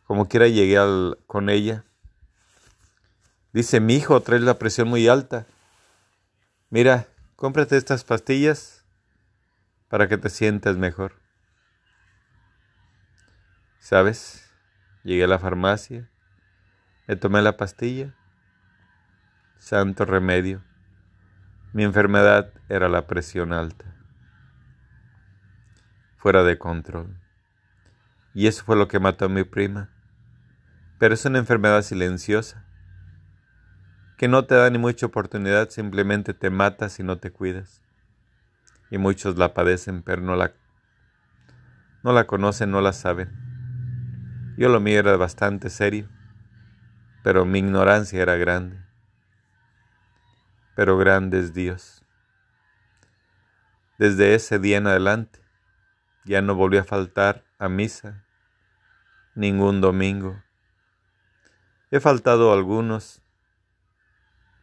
Como 0.04 0.28
quiera 0.28 0.48
llegué 0.48 0.78
con 1.26 1.50
ella. 1.50 1.84
Dice, 3.54 3.80
mi 3.80 3.96
hijo, 3.96 4.22
traes 4.22 4.44
la 4.44 4.60
presión 4.60 4.88
muy 4.88 5.08
alta. 5.08 5.48
Mira, 6.70 7.08
cómprate 7.36 7.76
estas 7.76 8.04
pastillas 8.04 8.86
para 9.88 10.08
que 10.08 10.20
te 10.20 10.30
sientas 10.30 10.78
mejor. 10.78 11.25
¿Sabes? 13.86 14.52
Llegué 15.04 15.26
a 15.26 15.28
la 15.28 15.38
farmacia, 15.38 16.10
me 17.08 17.16
tomé 17.18 17.44
la 17.44 17.56
pastilla. 17.56 18.16
Santo 19.60 20.06
remedio. 20.06 20.64
Mi 21.72 21.84
enfermedad 21.84 22.52
era 22.68 22.90
la 22.90 23.06
presión 23.06 23.54
alta, 23.54 23.86
fuera 26.18 26.42
de 26.42 26.58
control. 26.58 27.16
Y 28.34 28.48
eso 28.48 28.64
fue 28.66 28.76
lo 28.76 28.88
que 28.88 29.00
mató 29.00 29.26
a 29.26 29.30
mi 29.30 29.44
prima. 29.44 29.92
Pero 30.98 31.14
es 31.14 31.24
una 31.26 31.38
enfermedad 31.38 31.84
silenciosa, 31.84 32.66
que 34.18 34.28
no 34.28 34.46
te 34.46 34.56
da 34.56 34.68
ni 34.72 34.80
mucha 34.80 35.06
oportunidad, 35.06 35.70
simplemente 35.70 36.34
te 36.34 36.50
mata 36.50 36.90
si 36.90 37.04
no 37.04 37.20
te 37.20 37.30
cuidas. 37.30 37.84
Y 38.90 38.98
muchos 38.98 39.38
la 39.38 39.54
padecen, 39.54 40.02
pero 40.02 40.24
no 40.24 40.36
la, 40.36 40.54
no 42.02 42.14
la 42.14 42.26
conocen, 42.26 42.72
no 42.72 42.82
la 42.82 42.92
saben. 42.92 43.45
Yo 44.58 44.70
lo 44.70 44.80
mío 44.80 45.00
era 45.00 45.18
bastante 45.18 45.70
serio, 45.70 46.10
pero 47.24 47.46
mi 47.46 47.60
ignorancia 47.60 48.22
era 48.22 48.36
grande. 48.36 48.78
Pero 50.76 50.98
grande 50.98 51.40
es 51.40 51.54
Dios. 51.54 52.04
Desde 53.98 54.36
ese 54.36 54.60
día 54.60 54.78
en 54.78 54.88
adelante 54.88 55.40
ya 56.24 56.42
no 56.42 56.56
volví 56.56 56.78
a 56.78 56.84
faltar 56.84 57.46
a 57.60 57.70
misa 57.70 58.26
ningún 59.36 59.80
domingo 59.80 60.42
He 61.96 62.00
faltado 62.02 62.52
algunos, 62.52 63.22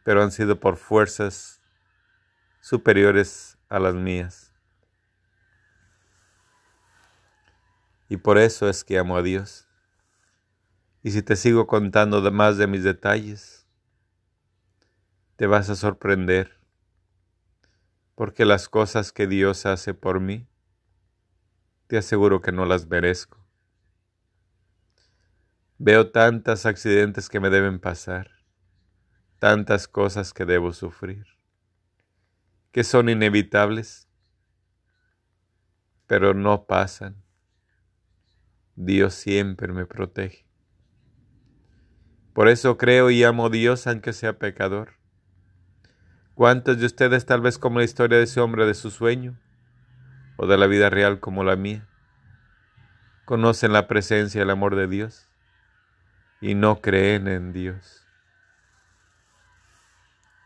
pero 0.03 0.21
han 0.21 0.31
sido 0.31 0.59
por 0.59 0.75
fuerzas 0.75 1.61
superiores 2.59 3.57
a 3.69 3.79
las 3.79 3.95
mías. 3.95 4.53
Y 8.07 8.17
por 8.17 8.37
eso 8.37 8.69
es 8.69 8.83
que 8.83 8.99
amo 8.99 9.17
a 9.17 9.23
Dios. 9.23 9.62
Y 11.05 11.11
si 11.11 11.21
te 11.21 11.35
sigo 11.35 11.67
contando 11.67 12.31
más 12.31 12.57
de 12.57 12.65
mis 12.65 12.85
detalles, 12.85 13.67
te 15.35 15.47
vas 15.47 15.69
a 15.69 15.75
sorprender, 15.75 16.57
porque 18.15 18.45
las 18.45 18.69
cosas 18.69 19.11
que 19.11 19.27
Dios 19.27 19.65
hace 19.65 19.93
por 19.93 20.21
mí, 20.21 20.47
te 21.87 21.97
aseguro 21.97 22.41
que 22.41 22.53
no 22.53 22.63
las 22.65 22.87
merezco. 22.87 23.45
Veo 25.77 26.09
tantos 26.11 26.65
accidentes 26.65 27.27
que 27.27 27.41
me 27.41 27.49
deben 27.49 27.79
pasar, 27.79 28.31
tantas 29.39 29.89
cosas 29.89 30.31
que 30.31 30.45
debo 30.45 30.71
sufrir, 30.71 31.25
que 32.71 32.85
son 32.85 33.09
inevitables, 33.09 34.07
pero 36.07 36.33
no 36.33 36.65
pasan. 36.65 37.21
Dios 38.77 39.13
siempre 39.15 39.73
me 39.73 39.85
protege. 39.85 40.52
Por 42.33 42.47
eso 42.47 42.77
creo 42.77 43.09
y 43.09 43.23
amo 43.23 43.47
a 43.47 43.49
Dios 43.49 43.85
aunque 43.87 44.13
sea 44.13 44.39
pecador. 44.39 44.93
¿Cuántos 46.35 46.79
de 46.79 46.85
ustedes 46.85 47.25
tal 47.25 47.41
vez 47.41 47.57
como 47.57 47.79
la 47.79 47.85
historia 47.85 48.17
de 48.17 48.23
ese 48.23 48.41
hombre 48.41 48.65
de 48.65 48.73
su 48.73 48.89
sueño 48.89 49.39
o 50.37 50.47
de 50.47 50.57
la 50.57 50.67
vida 50.67 50.89
real 50.89 51.19
como 51.19 51.43
la 51.43 51.55
mía 51.55 51.87
conocen 53.25 53.71
la 53.71 53.87
presencia 53.87 54.39
y 54.39 54.41
el 54.41 54.49
amor 54.49 54.75
de 54.75 54.87
Dios? 54.87 55.29
y 56.43 56.55
no 56.55 56.81
creen 56.81 57.29
en 57.29 57.53
Dios. 57.53 58.05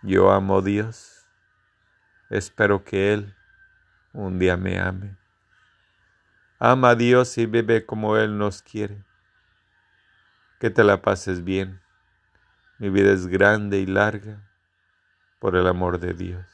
Yo 0.03 0.31
amo 0.31 0.59
a 0.59 0.61
Dios. 0.61 1.27
Espero 2.29 2.83
que 2.83 3.13
Él 3.13 3.35
un 4.13 4.37
día 4.37 4.57
me 4.57 4.77
ame. 4.77 5.17
Ama 6.59 6.89
a 6.91 6.95
Dios 6.95 7.35
y 7.39 7.47
vive 7.47 7.83
como 7.87 8.15
Él 8.15 8.37
nos 8.37 8.61
quiere. 8.61 9.06
Que 10.59 10.69
te 10.69 10.83
la 10.83 11.01
pases 11.01 11.43
bien. 11.43 11.81
Mi 12.79 12.89
vida 12.89 13.11
es 13.11 13.27
grande 13.27 13.79
y 13.79 13.85
larga 13.85 14.47
por 15.39 15.55
el 15.55 15.67
amor 15.67 15.99
de 15.99 16.13
Dios. 16.13 16.45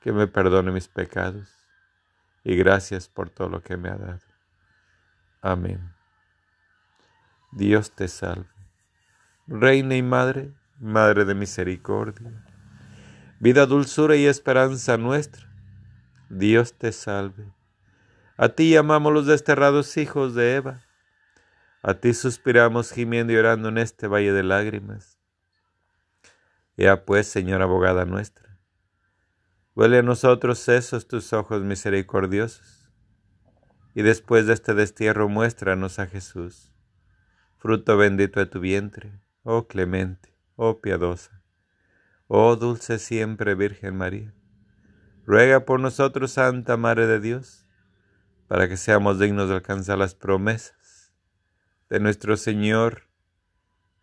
Que 0.00 0.12
me 0.12 0.26
perdone 0.26 0.72
mis 0.72 0.88
pecados 0.88 1.48
y 2.44 2.56
gracias 2.56 3.08
por 3.08 3.30
todo 3.30 3.48
lo 3.48 3.62
que 3.62 3.76
me 3.76 3.88
ha 3.88 3.96
dado. 3.96 4.20
Amén. 5.42 5.92
Dios 7.52 7.92
te 7.92 8.08
salve. 8.08 8.48
Reina 9.46 9.96
y 9.96 10.02
Madre, 10.02 10.52
Madre 10.78 11.24
de 11.24 11.34
Misericordia, 11.34 12.30
vida, 13.40 13.66
dulzura 13.66 14.14
y 14.14 14.26
esperanza 14.26 14.96
nuestra, 14.96 15.52
Dios 16.28 16.74
te 16.74 16.92
salve. 16.92 17.52
A 18.36 18.50
ti 18.50 18.70
llamamos 18.70 19.12
los 19.12 19.26
desterrados 19.26 19.96
hijos 19.96 20.34
de 20.34 20.54
Eva, 20.54 20.82
a 21.82 21.94
ti 21.94 22.14
suspiramos 22.14 22.92
gimiendo 22.92 23.32
y 23.32 23.36
orando 23.36 23.68
en 23.68 23.78
este 23.78 24.06
valle 24.06 24.32
de 24.32 24.42
lágrimas. 24.42 25.18
Ya 26.76 27.04
pues, 27.04 27.26
Señora 27.26 27.64
abogada 27.64 28.04
nuestra, 28.04 28.58
huele 29.74 29.98
a 29.98 30.02
nosotros 30.02 30.68
esos 30.68 31.08
tus 31.08 31.32
ojos 31.32 31.62
misericordiosos, 31.62 32.90
y 33.94 34.02
después 34.02 34.46
de 34.46 34.54
este 34.54 34.74
destierro 34.74 35.28
muéstranos 35.28 35.98
a 35.98 36.06
Jesús 36.06 36.70
fruto 37.60 37.98
bendito 37.98 38.40
de 38.40 38.46
tu 38.46 38.58
vientre, 38.58 39.20
oh 39.42 39.68
clemente, 39.68 40.34
oh 40.56 40.80
piadosa, 40.80 41.42
oh 42.26 42.56
dulce 42.56 42.98
siempre 42.98 43.54
Virgen 43.54 43.98
María. 43.98 44.32
Ruega 45.26 45.66
por 45.66 45.78
nosotros, 45.78 46.32
Santa 46.32 46.78
Madre 46.78 47.06
de 47.06 47.20
Dios, 47.20 47.66
para 48.48 48.66
que 48.66 48.78
seamos 48.78 49.18
dignos 49.18 49.50
de 49.50 49.56
alcanzar 49.56 49.98
las 49.98 50.14
promesas 50.14 50.79
de 51.90 51.98
nuestro 51.98 52.36
Señor 52.36 53.08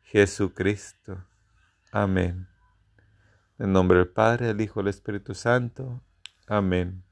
Jesucristo. 0.04 1.24
Amén. 1.92 2.48
En 3.58 3.72
nombre 3.72 3.98
del 4.00 4.10
Padre, 4.10 4.48
del 4.48 4.62
Hijo 4.62 4.82
y 4.82 4.84
del 4.84 4.90
Espíritu 4.90 5.34
Santo. 5.34 6.04
Amén. 6.48 7.07